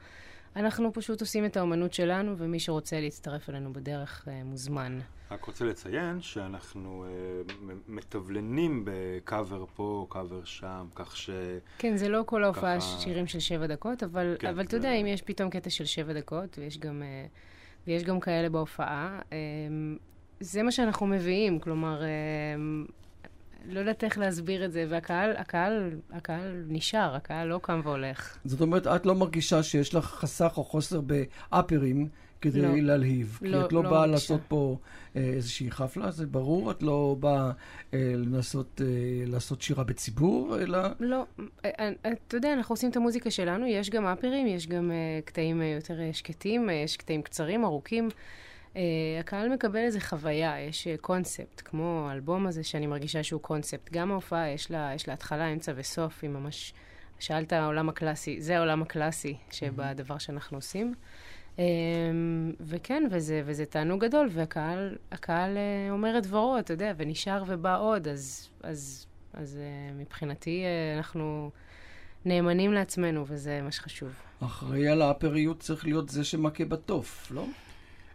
אנחנו 0.56 0.92
פשוט 0.92 1.20
עושים 1.20 1.44
את 1.44 1.56
האומנות 1.56 1.92
שלנו, 1.94 2.34
ומי 2.38 2.60
שרוצה 2.60 3.00
להצטרף 3.00 3.50
אלינו 3.50 3.72
בדרך 3.72 4.28
אה, 4.28 4.44
מוזמן. 4.44 4.98
רק 5.30 5.44
רוצה 5.44 5.64
לציין 5.64 6.20
שאנחנו 6.20 7.04
אה, 7.04 7.10
מ- 7.62 7.96
מתבלנים 7.96 8.84
בקאבר 8.86 9.64
פה, 9.74 10.06
קאבר 10.10 10.44
שם, 10.44 10.86
כך 10.94 11.16
ש... 11.16 11.30
כן, 11.78 11.96
זה 11.96 12.08
לא 12.08 12.22
כל 12.26 12.44
ההופעה 12.44 12.76
ככה- 12.80 13.00
שירים 13.00 13.26
של 13.26 13.40
שבע 13.40 13.66
דקות, 13.66 14.02
אבל, 14.02 14.36
כן, 14.38 14.48
אבל 14.48 14.60
אתה 14.62 14.70
זה- 14.70 14.76
יודע, 14.76 14.92
אם 14.92 15.06
יש 15.06 15.22
פתאום 15.22 15.50
קטע 15.50 15.70
של 15.70 15.84
שבע 15.84 16.12
דקות, 16.12 16.58
ויש 16.58 16.78
גם, 16.78 17.02
אה, 17.02 17.26
ויש 17.86 18.04
גם 18.04 18.20
כאלה 18.20 18.48
בהופעה, 18.48 19.20
אה, 19.32 19.38
זה 20.40 20.62
מה 20.62 20.72
שאנחנו 20.72 21.06
מביאים, 21.06 21.58
כלומר, 21.60 22.02
אה, 22.02 22.08
לא 23.68 23.80
יודעת 23.80 24.04
איך 24.04 24.18
להסביר 24.18 24.64
את 24.64 24.72
זה, 24.72 24.86
והקהל, 24.88 25.30
הקהל, 25.36 25.90
הקהל 26.12 26.64
נשאר, 26.68 27.14
הקהל 27.14 27.48
לא 27.48 27.60
קם 27.62 27.80
והולך. 27.84 28.36
זאת 28.44 28.60
אומרת, 28.60 28.86
את 28.86 29.06
לא 29.06 29.14
מרגישה 29.14 29.62
שיש 29.62 29.94
לך 29.94 30.04
חסך 30.04 30.52
או 30.56 30.64
חוסר 30.64 31.00
באפרים 31.00 32.08
כדי 32.40 32.62
לא. 32.62 32.68
להלהיב. 32.76 33.38
כי 33.40 33.48
לא- 33.48 33.66
את 33.66 33.72
לא 33.72 33.84
לא 33.84 33.90
באה 33.90 34.00
מרגישה. 34.00 34.12
לעשות 34.12 34.40
פה 34.48 34.76
אה, 35.16 35.20
איזושהי 35.22 35.70
חפלה, 35.70 36.10
זה 36.10 36.26
ברור. 36.26 36.70
את 36.70 36.82
לא 36.82 37.16
באה 37.20 37.50
אה, 37.94 38.12
לנסות 38.16 38.80
אה, 38.84 38.86
לעשות 39.26 39.62
שירה 39.62 39.84
בציבור, 39.84 40.58
אלא... 40.60 40.78
לא, 41.00 41.26
אה, 41.64 41.70
אה, 41.80 41.90
אתה 42.26 42.36
יודע, 42.36 42.52
אנחנו 42.52 42.72
עושים 42.72 42.90
את 42.90 42.96
המוזיקה 42.96 43.30
שלנו, 43.30 43.66
יש 43.66 43.90
גם 43.90 44.06
אפרים, 44.06 44.46
יש 44.46 44.66
גם 44.66 44.90
אה, 44.90 44.96
קטעים 45.24 45.62
אה, 45.62 45.66
יותר 45.66 46.00
אה, 46.00 46.10
שקטים, 46.12 46.70
אה, 46.70 46.74
יש 46.74 46.96
קטעים 46.96 47.22
קצרים, 47.22 47.64
ארוכים. 47.64 48.08
Uh, 48.74 48.78
הקהל 49.20 49.48
מקבל 49.48 49.78
איזה 49.80 50.00
חוויה, 50.00 50.60
יש 50.60 50.86
uh, 50.86 51.00
קונספט, 51.00 51.62
כמו 51.64 52.06
האלבום 52.10 52.46
הזה 52.46 52.64
שאני 52.64 52.86
מרגישה 52.86 53.22
שהוא 53.22 53.40
קונספט. 53.40 53.92
גם 53.92 54.10
ההופעה, 54.10 54.48
יש 54.48 54.70
לה, 54.70 54.92
יש 54.94 55.08
לה 55.08 55.14
התחלה, 55.14 55.52
אמצע 55.52 55.72
וסוף, 55.76 56.18
היא 56.22 56.30
ממש... 56.30 56.74
שאלת 57.22 57.52
העולם 57.52 57.88
הקלאסי, 57.88 58.40
זה 58.40 58.56
העולם 58.56 58.82
הקלאסי 58.82 59.36
שבדבר 59.50 60.18
שאנחנו 60.18 60.58
עושים. 60.58 60.94
Um, 61.56 61.60
וכן, 62.60 63.04
וזה, 63.10 63.42
וזה 63.44 63.66
תענוג 63.66 64.04
גדול, 64.04 64.28
והקהל 64.30 64.96
הקהל, 65.12 65.56
uh, 65.56 65.92
אומר 65.92 66.18
את 66.18 66.22
דברו, 66.26 66.58
אתה 66.58 66.72
יודע, 66.72 66.92
ונשאר 66.96 67.42
ובא 67.46 67.80
עוד, 67.80 68.08
אז, 68.08 68.48
אז, 68.62 69.06
אז 69.32 69.58
uh, 69.60 70.00
מבחינתי 70.00 70.64
uh, 70.64 70.96
אנחנו 70.98 71.50
נאמנים 72.24 72.72
לעצמנו, 72.72 73.24
וזה 73.28 73.60
מה 73.62 73.72
שחשוב. 73.72 74.12
אחראי 74.40 74.88
על 74.88 75.02
האפריות 75.02 75.60
צריך 75.60 75.84
להיות 75.84 76.08
זה 76.08 76.24
שמכה 76.24 76.64
בתוף, 76.64 77.30
לא? 77.30 77.46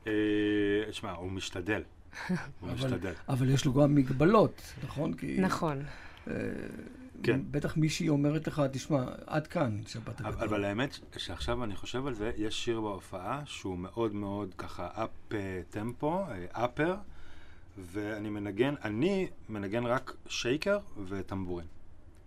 אה, 0.07 0.93
שמע, 0.93 1.11
הוא 1.11 1.31
משתדל. 1.31 1.83
הוא 2.59 2.69
משתדל. 2.73 3.13
אבל 3.29 3.49
יש 3.49 3.65
לו 3.65 3.73
גם 3.73 3.95
מגבלות, 3.95 4.61
נכון? 4.83 5.13
נכון. 5.37 5.83
אה, 6.27 6.33
כן. 7.23 7.39
בטח 7.51 7.77
מישהי 7.77 8.09
אומרת 8.09 8.47
לך, 8.47 8.61
תשמע, 8.71 9.05
עד 9.25 9.47
כאן, 9.47 9.81
שבת 9.87 10.21
אבל, 10.21 10.29
הגדול. 10.29 10.47
אבל 10.47 10.63
האמת 10.63 10.99
שעכשיו 11.17 11.63
אני 11.63 11.75
חושב 11.75 12.07
על 12.07 12.13
זה, 12.13 12.31
יש 12.37 12.65
שיר 12.65 12.81
בהופעה 12.81 13.41
שהוא 13.45 13.77
מאוד 13.77 14.15
מאוד 14.15 14.53
ככה 14.57 14.87
אפ 14.93 15.37
טמפו, 15.69 16.23
אפר, 16.51 16.95
ואני 17.77 18.29
מנגן, 18.29 18.73
אני 18.83 19.27
מנגן 19.49 19.85
רק 19.85 20.13
שייקר 20.27 20.79
וטמבורין. 21.07 21.67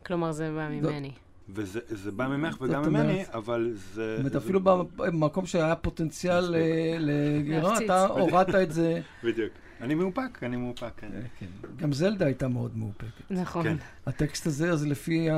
כלומר, 0.07 0.33
זה 0.33 0.51
בא 0.51 0.69
לא. 0.69 0.69
ממני. 0.69 1.13
וזה 1.55 1.81
זה 1.89 2.11
בא 2.13 2.27
ממך 2.29 2.57
וגם 2.61 2.83
ממני, 2.89 3.25
אבל 3.35 3.71
זה... 3.75 4.17
זאת 4.17 4.19
אומרת, 4.19 4.37
אפילו 4.37 4.61
במקום 4.97 5.47
שהיה 5.47 5.77
פוטנציאל 5.77 6.55
אה, 6.55 6.97
לגירה, 6.99 7.69
להפציץ. 7.69 7.85
אתה 7.85 8.07
הורדת 8.07 8.55
את 8.55 8.73
זה. 8.73 9.01
בדיוק. 9.25 9.53
אני 9.83 9.95
מאופק, 9.95 10.43
אני 10.43 10.57
מאופק, 10.57 10.91
כן. 10.97 11.09
כן. 11.39 11.47
גם 11.77 11.93
זלדה 11.93 12.27
הייתה 12.27 12.49
מאוד 12.49 12.77
מאופקת. 12.77 13.31
נכון. 13.31 13.65
כן. 13.65 13.77
הטקסט 14.07 14.47
הזה, 14.47 14.71
אז 14.71 14.87
לפי 14.87 15.29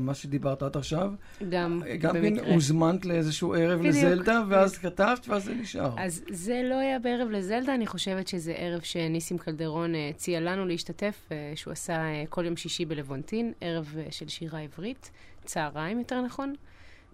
מה 0.00 0.14
שדיברת 0.14 0.62
עד 0.62 0.76
עכשיו, 0.76 1.12
גם 1.48 1.82
גם 1.98 2.12
כן 2.12 2.22
במקרה. 2.22 2.54
הוזמנת 2.54 3.06
לאיזשהו 3.06 3.54
ערב 3.54 3.82
לזלדה, 3.82 4.42
ואז. 4.48 4.78
כתבת, 4.78 5.28
ואז 5.28 5.44
זה 5.44 5.54
נשאר. 5.54 5.94
אז 5.98 6.22
זה 6.30 6.62
לא 6.64 6.74
היה 6.78 6.98
בערב 6.98 7.30
לזלדה, 7.30 7.74
אני 7.74 7.86
חושבת 7.86 8.28
שזה 8.28 8.52
ערב 8.52 8.80
שניסים 8.80 9.38
קלדרון 9.38 9.94
אה, 9.94 10.08
הציע 10.08 10.40
לנו 10.40 10.66
להשתתף, 10.66 11.28
אה, 11.32 11.52
שהוא 11.54 11.72
עשה 11.72 11.92
אה, 11.92 12.24
כל 12.28 12.44
יום 12.44 12.56
שישי 12.56 12.84
בלוונטין, 12.84 13.52
ערב 13.60 13.94
אה, 13.98 14.06
של 14.10 14.28
שירה 14.28 14.60
עברית, 14.60 15.10
צהריים 15.44 15.98
יותר 15.98 16.20
נכון. 16.20 16.54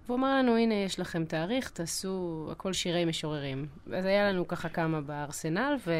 והוא 0.07 0.19
אמר 0.19 0.39
לנו, 0.39 0.57
הנה, 0.57 0.75
יש 0.75 1.01
לכם 1.01 1.25
תאריך, 1.25 1.71
תעשו 1.71 2.49
הכל 2.53 2.73
שירי 2.73 3.05
משוררים. 3.05 3.67
אז 3.93 4.05
היה 4.05 4.33
לנו 4.33 4.49
ככה 4.49 4.69
כמה 4.69 5.01
בארסנל, 5.01 5.77
ו... 5.87 5.93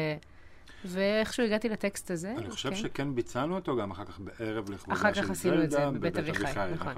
ואיכשהו 0.85 1.45
הגעתי 1.45 1.69
לטקסט 1.69 2.11
הזה. 2.11 2.33
אני 2.37 2.49
חושב 2.49 2.69
כן. 2.69 2.75
שכן 2.75 3.15
ביצענו 3.15 3.55
אותו 3.55 3.77
גם 3.77 3.91
אחר 3.91 4.05
כך 4.05 4.19
בערב 4.19 4.69
לכבודה 4.69 4.97
אחר 4.97 5.13
של 5.13 5.23
כך 5.23 5.29
עשינו 5.29 5.63
את 5.63 5.71
זה 5.71 5.77
זלדה 5.77 5.91
בבית 5.91 6.17
אביחי, 6.17 6.51
נכון. 6.73 6.93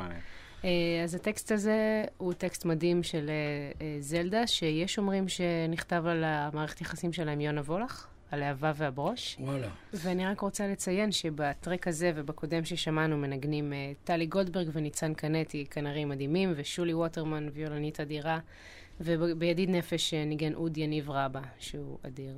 אה, 0.64 1.02
אז 1.04 1.16
הטקסט 1.16 1.52
הזה 1.52 2.04
הוא 2.18 2.34
טקסט 2.34 2.66
מדהים 2.66 3.04
של 3.04 3.30
אה, 3.82 3.98
זלדה, 4.00 4.48
שיש 4.48 4.98
אומרים 4.98 5.28
שנכתב 5.28 6.04
על 6.08 6.24
המערכת 6.24 6.82
יחסים 6.82 7.14
שלה 7.14 7.32
עם 7.32 7.42
יונה 7.42 7.62
וולך, 7.62 8.08
על 8.32 8.44
האהבה 8.44 8.72
והברוש. 8.76 9.38
וואלה. 9.40 9.68
ואני 9.94 10.28
רק 10.28 10.40
רוצה 10.40 10.68
לציין 10.68 11.12
שבטרק 11.12 11.88
הזה 11.88 12.12
ובקודם 12.16 12.66
ששמענו 12.66 13.18
מנגנים 13.18 13.74
אה, 13.74 13.92
טלי 14.04 14.26
גולדברג 14.26 14.70
וניצן 14.74 15.14
קנטי, 15.14 15.66
כנרים 15.72 16.10
מדהימים, 16.10 16.54
ושולי 16.56 16.94
ווטרמן, 16.94 17.50
ויולנית 17.54 18.00
אדירה, 18.00 18.40
ובידיד 19.02 19.70
נפש 19.70 20.14
ניגן 20.14 20.54
אוד 20.54 20.78
יניב 20.78 21.10
רבה, 21.10 21.42
שהוא 21.60 21.98
אדיר. 22.04 22.34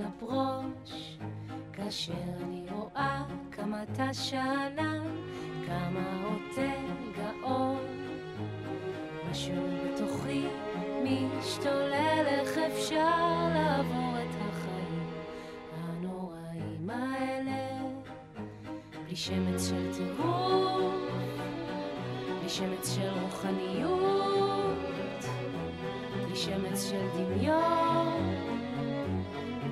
לברוש, 0.00 1.18
כאשר 1.72 2.12
אני 2.42 2.64
רואה 2.70 3.24
כמה 3.52 3.82
אתה 3.82 4.14
שאנן, 4.14 5.04
כמה 5.66 6.22
עוטה 6.24 6.72
גאון. 7.16 7.86
משהו 9.30 9.62
בתוכי 9.84 10.46
משתולל, 11.04 12.24
איך 12.26 12.58
אפשר 12.58 13.48
לעבור 13.54 14.14
את 14.22 14.34
החיים 14.40 15.06
הנוראים 15.74 16.90
האלה, 16.90 17.78
בלי 19.06 19.16
שמץ 19.16 19.68
של 19.68 19.92
טירוף, 19.94 20.94
בלי 22.40 22.48
שמץ 22.48 22.94
של 22.94 23.10
רוחניות. 23.22 24.40
בלי 26.30 26.36
שמץ 26.36 26.90
של 26.90 27.06
דמיון, 27.16 28.59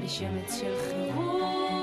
בלי 0.09 0.17
שמץ 0.17 0.61
של 0.61 0.75
חירות, 0.89 1.78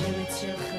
בלי 0.00 0.24
שמץ 0.24 0.40
של 0.40 0.69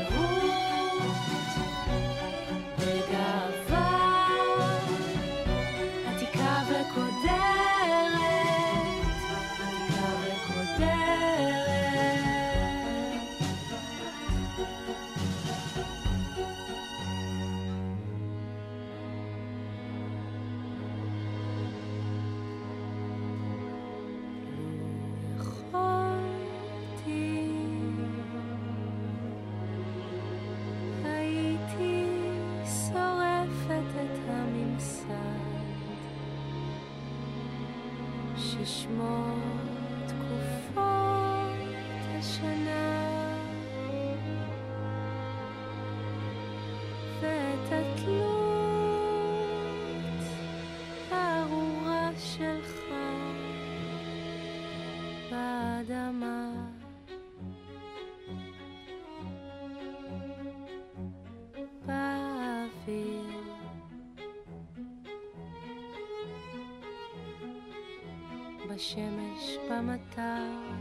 בשמש, 68.82 69.58
במטר. 69.70 70.72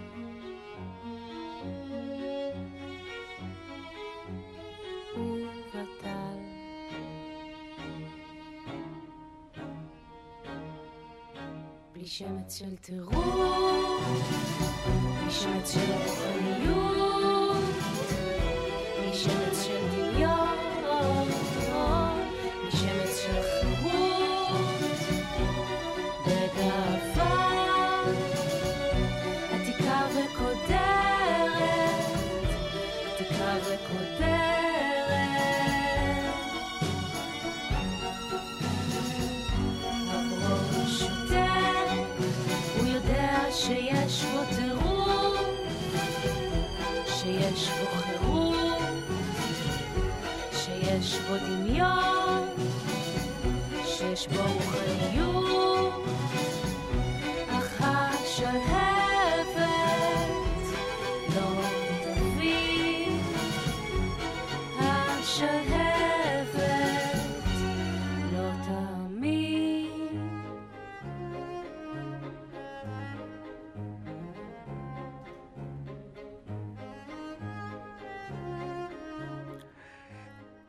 שמץ 12.13 12.59
של 12.59 12.77
טירוף, 12.77 13.15
שמץ 15.31 15.73
של 15.73 15.93
רוחניות, 15.93 17.65
שמץ 19.13 19.65
של 19.67 19.80
שיש 51.03 51.19
בו 51.21 51.37
דמיון, 51.37 52.20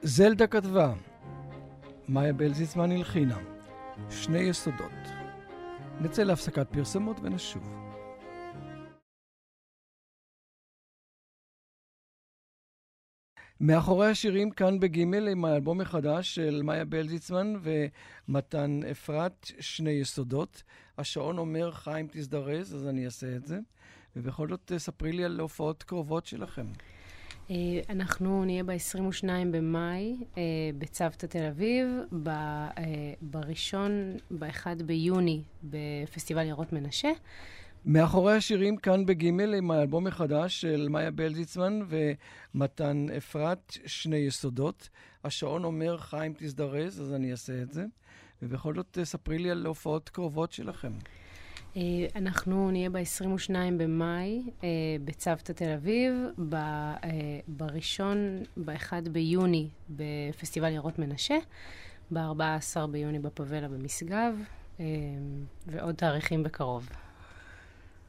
זלדה 0.03 0.47
כתבה, 0.47 0.93
מאיה 2.09 2.33
בלזיצמן 2.33 2.91
הלחינה, 2.91 3.37
שני 4.09 4.39
יסודות. 4.39 4.91
נצא 6.01 6.23
להפסקת 6.23 6.67
פרסומות 6.71 7.17
ונשוב. 7.23 7.63
מאחורי 13.59 14.07
השירים 14.07 14.51
כאן 14.51 14.79
בגימל 14.79 15.27
עם 15.27 15.45
האלבום 15.45 15.81
החדש 15.81 16.35
של 16.35 16.61
מאיה 16.63 16.85
בלזיצמן 16.85 17.53
ומתן 17.61 18.79
אפרת, 18.91 19.51
שני 19.59 19.91
יסודות. 19.91 20.63
השעון 20.97 21.37
אומר 21.37 21.71
חיים 21.71 22.07
תזדרז, 22.11 22.75
אז 22.75 22.87
אני 22.87 23.05
אעשה 23.05 23.35
את 23.35 23.45
זה. 23.45 23.59
ובכל 24.15 24.49
זאת 24.49 24.71
ספרי 24.77 25.11
לי 25.11 25.23
על 25.25 25.39
הופעות 25.39 25.83
קרובות 25.83 26.25
שלכם. 26.25 26.65
אה, 27.51 27.79
אנחנו 27.89 28.45
נהיה 28.45 28.63
ב-22 28.63 29.27
במאי 29.51 30.17
אה, 30.37 30.43
בצוותא 30.77 31.25
תל 31.25 31.43
אביב, 31.43 31.87
אה, 32.27 32.69
בראשון, 33.21 34.17
ב-1 34.39 34.83
ביוני 34.85 35.41
בפסטיבל 35.63 36.45
יערות 36.45 36.73
מנשה. 36.73 37.09
מאחורי 37.85 38.33
השירים 38.33 38.77
כאן 38.77 39.05
בגימל 39.05 39.53
עם 39.53 39.71
האלבום 39.71 40.07
החדש 40.07 40.61
של 40.61 40.87
מאיה 40.89 41.11
בלזיצמן 41.11 41.79
ומתן 42.55 43.07
אפרת, 43.17 43.77
שני 43.85 44.17
יסודות. 44.17 44.89
השעון 45.23 45.63
אומר 45.63 45.97
חיים 45.97 46.33
תזדרז, 46.37 47.01
אז 47.01 47.13
אני 47.13 47.31
אעשה 47.31 47.61
את 47.61 47.73
זה. 47.73 47.85
ובכל 48.41 48.75
זאת 48.75 48.97
ספרי 49.03 49.37
לי 49.37 49.51
על 49.51 49.65
הופעות 49.65 50.09
קרובות 50.09 50.51
שלכם. 50.51 50.91
אה, 51.77 51.81
אנחנו 52.15 52.71
נהיה 52.71 52.89
ב-22 52.89 53.53
במאי 53.77 54.43
אה, 54.63 54.69
בצוותא 55.05 55.51
תל 55.51 55.69
אביב, 55.69 56.13
אה, 56.53 56.99
בראשון, 57.47 58.43
ב-1 58.57 58.93
ביוני 59.11 59.69
בפסטיבל 59.89 60.71
יערות 60.71 60.99
מנשה, 60.99 61.37
ב-14 62.11 62.87
ביוני 62.91 63.19
בפאבלה 63.19 63.67
במשגב, 63.67 64.35
ועוד 65.67 65.95
תאריכים 65.95 66.43
בקרוב. 66.43 66.89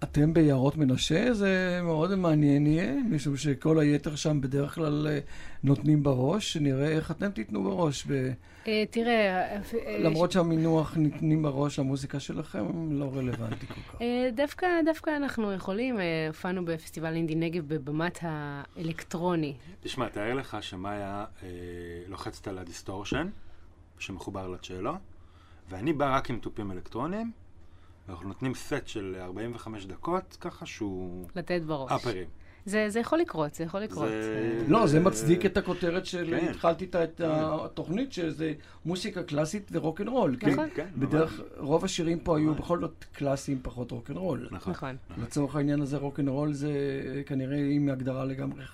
אתם 0.03 0.34
ביערות 0.34 0.76
מנשה, 0.76 1.34
זה 1.34 1.80
מאוד 1.82 2.14
מעניין 2.14 2.66
יהיה, 2.66 2.94
משום 3.11 3.36
שכל 3.36 3.78
היתר 3.78 4.16
שם 4.16 4.40
בדרך 4.40 4.74
כלל 4.74 5.07
אה, 5.11 5.18
נותנים 5.64 6.03
בראש, 6.03 6.57
נראה 6.57 6.88
איך 6.88 7.11
אתם 7.11 7.30
תיתנו 7.30 7.62
בראש. 7.62 8.07
ב... 8.07 8.32
אה, 8.66 8.84
תראה, 8.90 9.57
אה, 9.57 9.98
למרות 9.98 10.32
שהמינוח 10.32 10.96
נתנים 10.96 11.42
בראש, 11.42 11.78
המוזיקה 11.78 12.20
שלכם 12.20 12.92
לא 12.92 13.11
רלוונטי 13.14 13.66
כל 13.66 13.74
כך. 13.74 13.98
דווקא, 14.34 14.66
דווקא 14.84 15.11
אנחנו 15.16 15.53
יכולים, 15.53 15.96
הופענו 16.28 16.64
בפסטיבל 16.64 17.14
אינדי 17.14 17.34
נגב 17.34 17.74
בבמת 17.74 18.18
האלקטרוני. 18.22 19.55
תשמע, 19.80 20.09
תאר 20.09 20.34
לך 20.34 20.57
שמאיה 20.61 21.24
לוחצת 22.09 22.48
על 22.48 22.59
הדיסטורשן, 22.59 23.28
שמחובר 23.98 24.48
לצ'לו, 24.48 24.92
ואני 25.68 25.92
בא 25.92 26.16
רק 26.16 26.30
עם 26.30 26.38
תופים 26.38 26.72
אלקטרוניים, 26.72 27.30
ואנחנו 28.09 28.28
נותנים 28.28 28.55
סט 28.55 28.86
של 28.86 29.16
45 29.20 29.86
דקות, 29.86 30.36
ככה 30.40 30.66
שהוא 30.66 31.26
לתת 31.36 31.62
בראש. 31.66 31.92
אפרים. 31.92 32.28
זה, 32.64 32.90
זה 32.90 33.00
יכול 33.00 33.18
לקרות, 33.18 33.55
זה 33.55 33.64
יכול 33.64 33.80
לקרות. 33.80 34.09
זה- 34.09 34.59
אה, 34.62 34.68
לא, 34.68 34.86
זה 34.86 35.00
מצדיק 35.00 35.46
את 35.46 35.57
הכותרת 35.57 36.07
של 36.07 36.26
כן. 36.40 36.48
התחלתי 36.50 36.84
איתה 36.84 37.05
את 37.05 37.20
התוכנית, 37.24 38.12
שזה 38.12 38.53
מוזיקה 38.84 39.22
קלאסית 39.22 39.68
ורוקנרול. 39.72 40.36
כי 40.40 40.46
נכון. 40.46 40.68
כן, 40.74 40.86
בדרך, 40.96 41.38
ממש. 41.40 41.48
רוב 41.57 41.84
השירים 41.84 42.20
פה 42.20 42.36
היו 42.38 42.50
ממש. 42.50 42.59
בכל 42.59 42.80
זאת 42.80 43.05
קלאסיים, 43.12 43.59
פחות 43.62 43.90
רוקנרול. 43.90 44.48
נכון. 44.50 44.72
נכון. 44.72 44.96
לצורך 45.18 45.57
העניין 45.57 45.80
הזה 45.80 45.96
רוקנרול 45.96 46.53
זה 46.53 46.72
כנראה 47.26 47.59
עם 47.70 47.88
הגדרה 47.88 48.24
לגמרי 48.24 48.64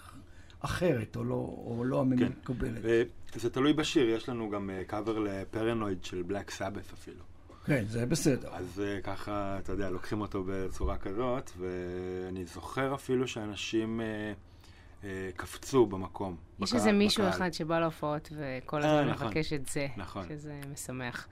אחרת, 0.61 1.17
או 1.17 1.25
לא, 1.25 1.35
או 1.35 1.83
לא 1.85 2.01
המקובלת. 2.01 3.07
וזה 3.37 3.51
תלוי 3.51 3.73
בשיר, 3.73 4.09
יש 4.09 4.29
לנו 4.29 4.51
גם 4.51 4.71
קאבר 4.87 5.19
לפרנויד 5.19 6.05
של 6.05 6.23
בלק 6.23 6.51
סאבת 6.51 6.93
אפילו. 6.95 7.23
כן, 7.69 7.85
זה 7.89 8.07
בסדר. 8.07 8.49
אז 8.55 8.81
אה, 8.85 9.01
ככה, 9.03 9.59
אתה 9.59 9.73
יודע, 9.73 9.91
לוקחים 9.91 10.21
אותו 10.21 10.45
בצורה 10.47 10.97
כזאת, 10.99 11.51
ואני 11.59 12.45
זוכר 12.45 12.95
אפילו 12.95 13.29
שאנשים 13.29 14.01
אה, 14.01 14.33
אה, 15.05 15.31
קפצו 15.37 15.87
במקום. 15.87 16.37
יש 16.61 16.75
איזה 16.75 16.93
מישהו 16.93 17.23
בקהל. 17.25 17.37
אחד 17.37 17.53
שבא 17.53 17.81
להופעות 17.81 18.33
וכל 18.37 18.83
אה, 18.83 18.99
הזמן 19.01 19.11
נכון. 19.13 19.27
מבקש 19.27 19.53
את 19.53 19.67
זה, 19.67 19.87
נכון. 19.97 20.25
שזה 20.29 20.61
משמח. 20.73 21.29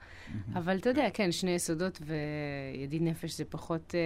אבל 0.53 0.77
אתה 0.77 0.89
יודע, 0.89 1.07
כן, 1.13 1.31
שני 1.31 1.51
יסודות 1.51 2.01
וידיד 2.05 3.01
נפש 3.01 3.37
זה 3.37 3.45
פחות 3.49 3.95
אה, 3.95 3.99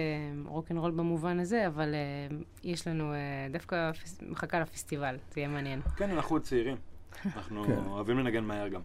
רוקנרול 0.50 0.90
במובן 0.90 1.40
הזה, 1.40 1.66
אבל 1.66 1.94
אה, 1.94 2.36
יש 2.64 2.86
לנו 2.88 3.12
אה, 3.12 3.18
דווקא 3.52 3.92
פס- 3.92 4.18
מחכה 4.28 4.60
לפסטיבל, 4.60 5.16
זה 5.34 5.40
יהיה 5.40 5.48
מעניין. 5.48 5.80
כן, 5.96 6.10
אנחנו 6.10 6.36
עוד 6.36 6.42
צעירים. 6.42 6.76
אנחנו 7.36 7.64
כן. 7.66 7.78
אוהבים 7.86 8.18
לנגן 8.18 8.44
מהר 8.44 8.68
גם. 8.68 8.80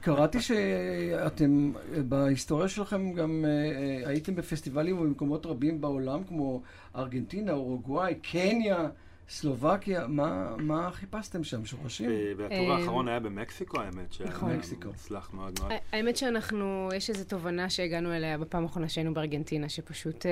קראתי 0.00 0.40
שאתם, 0.40 1.72
בהיסטוריה 2.08 2.68
שלכם 2.68 3.12
גם 3.12 3.44
אה, 3.44 3.50
אה, 3.50 4.08
הייתם 4.08 4.34
בפסטיבלים 4.34 4.98
ובמקומות 4.98 5.46
רבים 5.46 5.80
בעולם, 5.80 6.24
כמו 6.24 6.62
ארגנטינה, 6.96 7.52
אורוגוואי, 7.52 8.14
קניה, 8.14 8.88
סלובקיה. 9.28 10.06
מה, 10.06 10.56
מה 10.58 10.90
חיפשתם 10.92 11.44
שם? 11.44 11.64
שורשים? 11.64 12.10
והטור 12.36 12.70
אה, 12.70 12.76
האחרון 12.76 13.08
היה 13.08 13.20
במקסיקו, 13.20 13.80
האמת, 13.80 14.12
שהיה 14.12 14.30
נכון. 14.30 14.52
מקסיקו. 14.52 14.88
מוצלח 14.88 15.30
מאוד 15.32 15.58
מאוד. 15.60 15.72
האמת 15.92 16.16
שאנחנו, 16.16 16.88
יש 16.96 17.10
איזו 17.10 17.24
תובנה 17.24 17.70
שהגענו 17.70 18.12
אליה 18.12 18.38
בפעם 18.38 18.62
האחרונה 18.62 18.88
שהיינו 18.88 19.14
בארגנטינה, 19.14 19.68
שפשוט... 19.68 20.26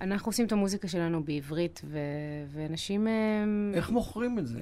אנחנו 0.00 0.28
עושים 0.28 0.46
את 0.46 0.52
המוזיקה 0.52 0.88
שלנו 0.88 1.24
בעברית, 1.24 1.80
ו- 1.84 1.98
ואנשים... 2.52 3.06
איך 3.74 3.90
מוכרים 3.90 4.38
את 4.38 4.46
זה? 4.46 4.60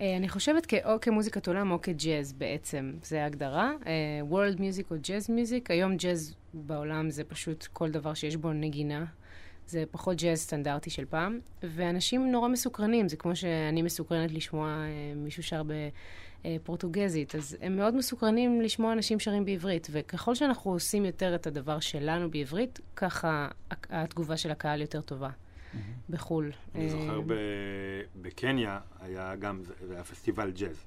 אה, 0.00 0.16
אני 0.16 0.28
חושבת 0.28 0.74
או 0.84 1.00
כמוזיקת 1.00 1.48
עולם 1.48 1.70
או 1.70 1.82
כג'אז 1.82 2.32
בעצם, 2.32 2.92
זה 3.02 3.22
ההגדרה. 3.22 3.72
אה, 3.86 4.20
World 4.30 4.58
Music 4.58 4.84
או 4.90 4.96
Jazz 4.96 5.26
Music, 5.26 5.66
היום 5.68 5.96
ג'אז 5.96 6.34
בעולם 6.54 7.10
זה 7.10 7.24
פשוט 7.24 7.66
כל 7.72 7.90
דבר 7.90 8.14
שיש 8.14 8.36
בו 8.36 8.52
נגינה. 8.52 9.04
זה 9.66 9.84
פחות 9.90 10.16
ג'אז 10.16 10.38
סטנדרטי 10.38 10.90
של 10.90 11.04
פעם, 11.04 11.40
ואנשים 11.62 12.32
נורא 12.32 12.48
מסוקרנים, 12.48 13.08
זה 13.08 13.16
כמו 13.16 13.36
שאני 13.36 13.82
מסוקרנת 13.82 14.32
לשמוע 14.32 14.68
אה, 14.68 15.14
מישהו 15.16 15.42
שר 15.42 15.62
בפורטוגזית, 16.44 17.34
אז 17.34 17.56
הם 17.60 17.76
מאוד 17.76 17.94
מסוקרנים 17.94 18.60
לשמוע 18.60 18.92
אנשים 18.92 19.20
שרים 19.20 19.44
בעברית, 19.44 19.88
וככל 19.90 20.34
שאנחנו 20.34 20.70
עושים 20.72 21.04
יותר 21.04 21.34
את 21.34 21.46
הדבר 21.46 21.80
שלנו 21.80 22.30
בעברית, 22.30 22.80
ככה 22.96 23.48
התגובה 23.90 24.36
של 24.36 24.50
הקהל 24.50 24.80
יותר 24.80 25.00
טובה 25.00 25.30
בחו"ל. 26.10 26.52
אני 26.74 26.84
אה, 26.84 26.90
זוכר 26.90 27.20
ב- 27.26 27.34
בקניה, 28.22 28.80
היה 29.00 29.36
גם, 29.36 29.60
זה 29.86 29.94
היה 29.94 30.04
פסטיבל 30.04 30.50
ג'אז. 30.50 30.84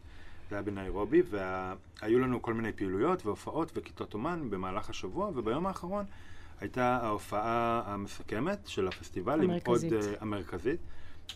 זה 0.50 0.56
היה 0.56 0.62
בניירובי, 0.62 1.22
והיו 1.30 2.20
לנו 2.20 2.42
כל 2.42 2.54
מיני 2.54 2.72
פעילויות 2.74 3.26
והופעות 3.26 3.72
וכיתות 3.76 4.14
אומן 4.14 4.50
במהלך 4.50 4.90
השבוע, 4.90 5.32
וביום 5.36 5.66
האחרון 5.66 6.06
הייתה 6.60 7.00
ההופעה 7.04 7.82
המסכמת 7.86 8.68
של 8.68 8.88
הפסטיבל, 8.88 9.42
המרכזית. 9.42 9.92
עם 9.92 9.98
עוד, 9.98 10.06
uh, 10.06 10.18
המרכזית, 10.22 10.80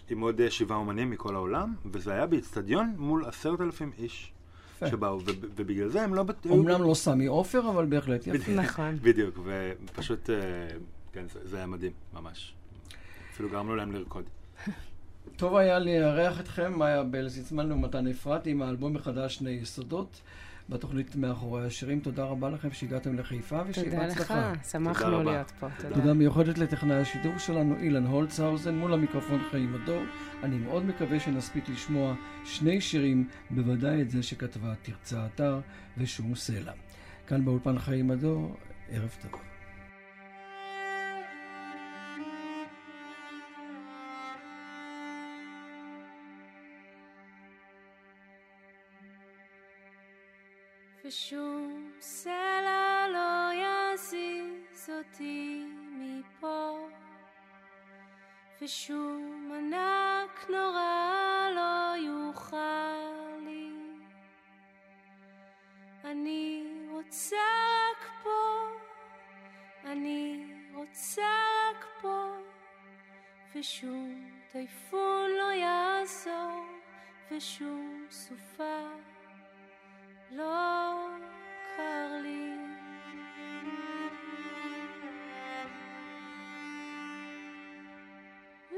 עם 0.09 0.19
עוד 0.21 0.41
uh, 0.41 0.51
שבעה 0.51 0.77
אומנים 0.77 1.09
מכל 1.09 1.35
העולם, 1.35 1.73
וזה 1.91 2.13
היה 2.13 2.25
באיצטדיון 2.27 2.93
מול 2.97 3.25
עשרת 3.25 3.61
אלפים 3.61 3.91
איש. 3.97 4.31
שבאו, 4.89 5.19
ובגלל 5.25 5.87
זה 5.87 6.01
הם 6.01 6.13
לא... 6.13 6.23
בת- 6.23 6.45
אומנם 6.45 6.81
לא 6.83 6.93
סמי 6.93 7.25
עופר, 7.25 7.69
אבל 7.69 7.85
בהחלט 7.85 8.27
יפה. 8.27 8.51
נכון. 8.51 8.95
בדיוק, 9.01 9.39
ופשוט, 9.43 10.29
אה, 10.29 10.35
כן, 11.13 11.25
זה, 11.33 11.39
זה 11.43 11.57
היה 11.57 11.67
מדהים, 11.67 11.91
ממש. 12.13 12.53
אפילו 13.35 13.49
גרמנו 13.49 13.75
להם 13.75 13.91
לרקוד. 13.91 14.23
טוב 15.37 15.55
היה 15.55 15.79
לארח 15.79 16.39
אתכם, 16.39 16.73
מאיה 16.79 17.03
בלזיצמן 17.03 17.71
ומתן 17.71 18.07
אפרת, 18.07 18.47
עם 18.47 18.61
האלבום 18.61 18.95
החדש 18.95 19.35
שני 19.35 19.49
יסודות, 19.49 20.21
בתוכנית 20.69 21.15
מאחורי 21.15 21.65
השירים. 21.65 21.99
תודה 21.99 22.23
רבה 22.23 22.49
לכם 22.49 22.71
שהגעתם 22.71 23.15
לחיפה 23.15 23.61
ושיהיה 23.67 23.91
תודה 23.91 24.05
לך, 24.07 24.17
בהצלחה. 24.17 24.53
שמחנו. 24.71 25.23
להיות 25.23 25.51
פה. 25.59 25.67
תודה. 25.77 25.95
תודה 25.95 26.13
מיוחדת 26.13 26.57
לטכנאי 26.57 26.95
השידור 26.95 27.37
שלנו, 27.37 27.75
אילן 27.75 28.05
הולצהאוזן, 28.05 28.75
מול 28.75 28.93
המיקרופון 28.93 29.41
חיים 29.51 29.75
הדור. 29.75 30.03
אני 30.43 30.57
מאוד 30.57 30.85
מקווה 30.85 31.19
שנספיק 31.19 31.69
לשמוע 31.69 32.15
שני 32.45 32.81
שירים, 32.81 33.27
בוודאי 33.49 34.01
את 34.01 34.09
זה 34.09 34.23
שכתבה 34.23 34.73
תרצה 34.81 35.25
אתר 35.25 35.59
ושום 35.97 36.35
סלע. 36.35 36.73
כאן 37.27 37.45
באולפן 37.45 37.79
חיים 37.79 38.11
הדור, 38.11 38.55
ערב 38.89 39.15
טוב. 39.21 39.54
ושום 51.07 51.91
סלע 51.99 53.07
לא 53.13 53.51
יזיז 53.53 54.89
אותי 54.89 55.65
מפה, 55.91 56.87
ושום 58.61 59.51
ענק 59.57 60.49
נורא 60.49 61.49
לא 61.55 61.95
יוכל 61.97 62.57
לי. 63.45 63.71
אני 66.03 66.63
רוצה 66.91 67.37
רק 67.91 68.09
פה, 68.23 68.69
אני 69.85 70.53
רוצה 70.73 71.31
רק 71.71 71.85
פה, 72.01 72.35
ושום 73.55 74.31
טייפון 74.51 75.31
לא 75.37 75.51
יעזור, 75.53 76.65
ושום 77.31 78.05
סופה. 78.11 79.14
לא. 80.31 80.75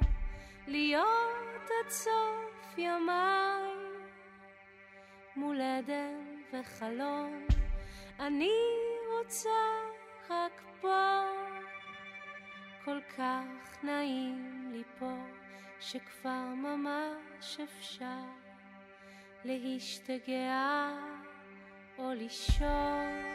להיות 0.67 1.65
עד 1.65 1.91
סוף 1.91 2.79
ימיי, 2.79 3.73
מול 5.37 5.61
עדן 5.61 6.25
וחלום, 6.53 7.47
אני 8.21 8.57
רוצה 9.11 9.51
רק 10.31 10.63
פה. 10.81 11.44
כל 12.85 12.99
כך 13.19 13.85
נעים 13.85 14.71
לי 14.73 14.83
פה, 14.99 15.17
שכבר 15.81 16.45
ממש 16.57 17.59
אפשר 17.65 18.25
להשתגע 19.45 20.91
או 21.99 22.13
לישון. 22.15 23.35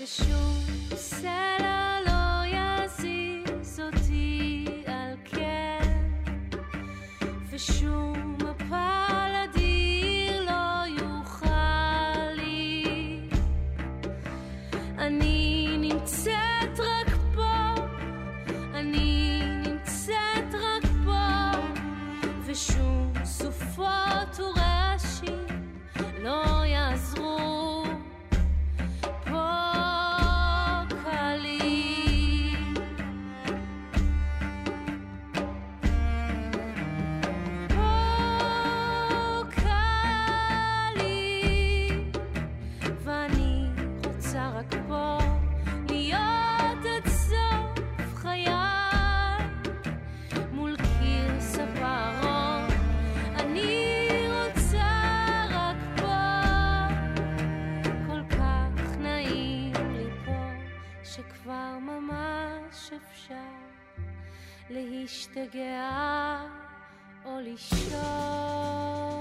ושום 0.00 0.56
סלע 0.94 1.98
לא 2.06 2.46
יזיז 2.46 3.80
אותי 3.80 4.64
על 4.86 5.16
כן 5.24 5.80
ושום 7.50 8.34
מפל 8.34 8.99
אפשר 63.30 63.36
להשתגע 64.70 66.40
או 67.24 67.40
לישון. 67.40 69.19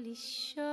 לישון. 0.00 0.64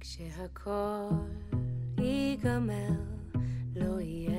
כשהכל 0.00 1.08
ייגמר, 1.98 2.90
לא 3.76 4.00
יהיה 4.00 4.35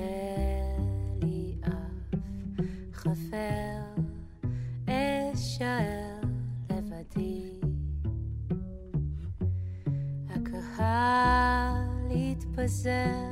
said 12.68 13.27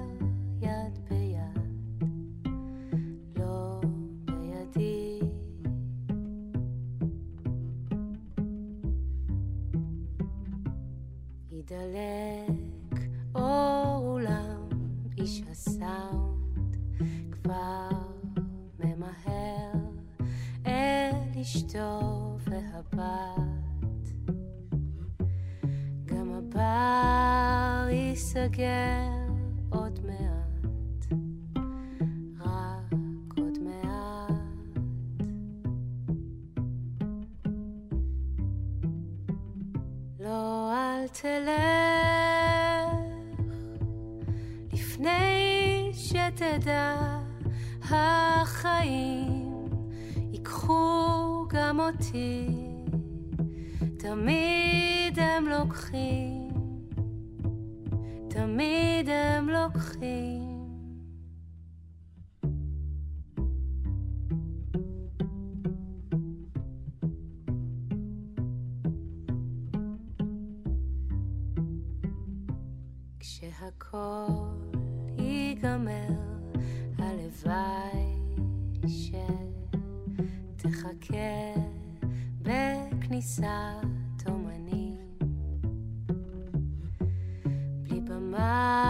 בלי 88.37 88.86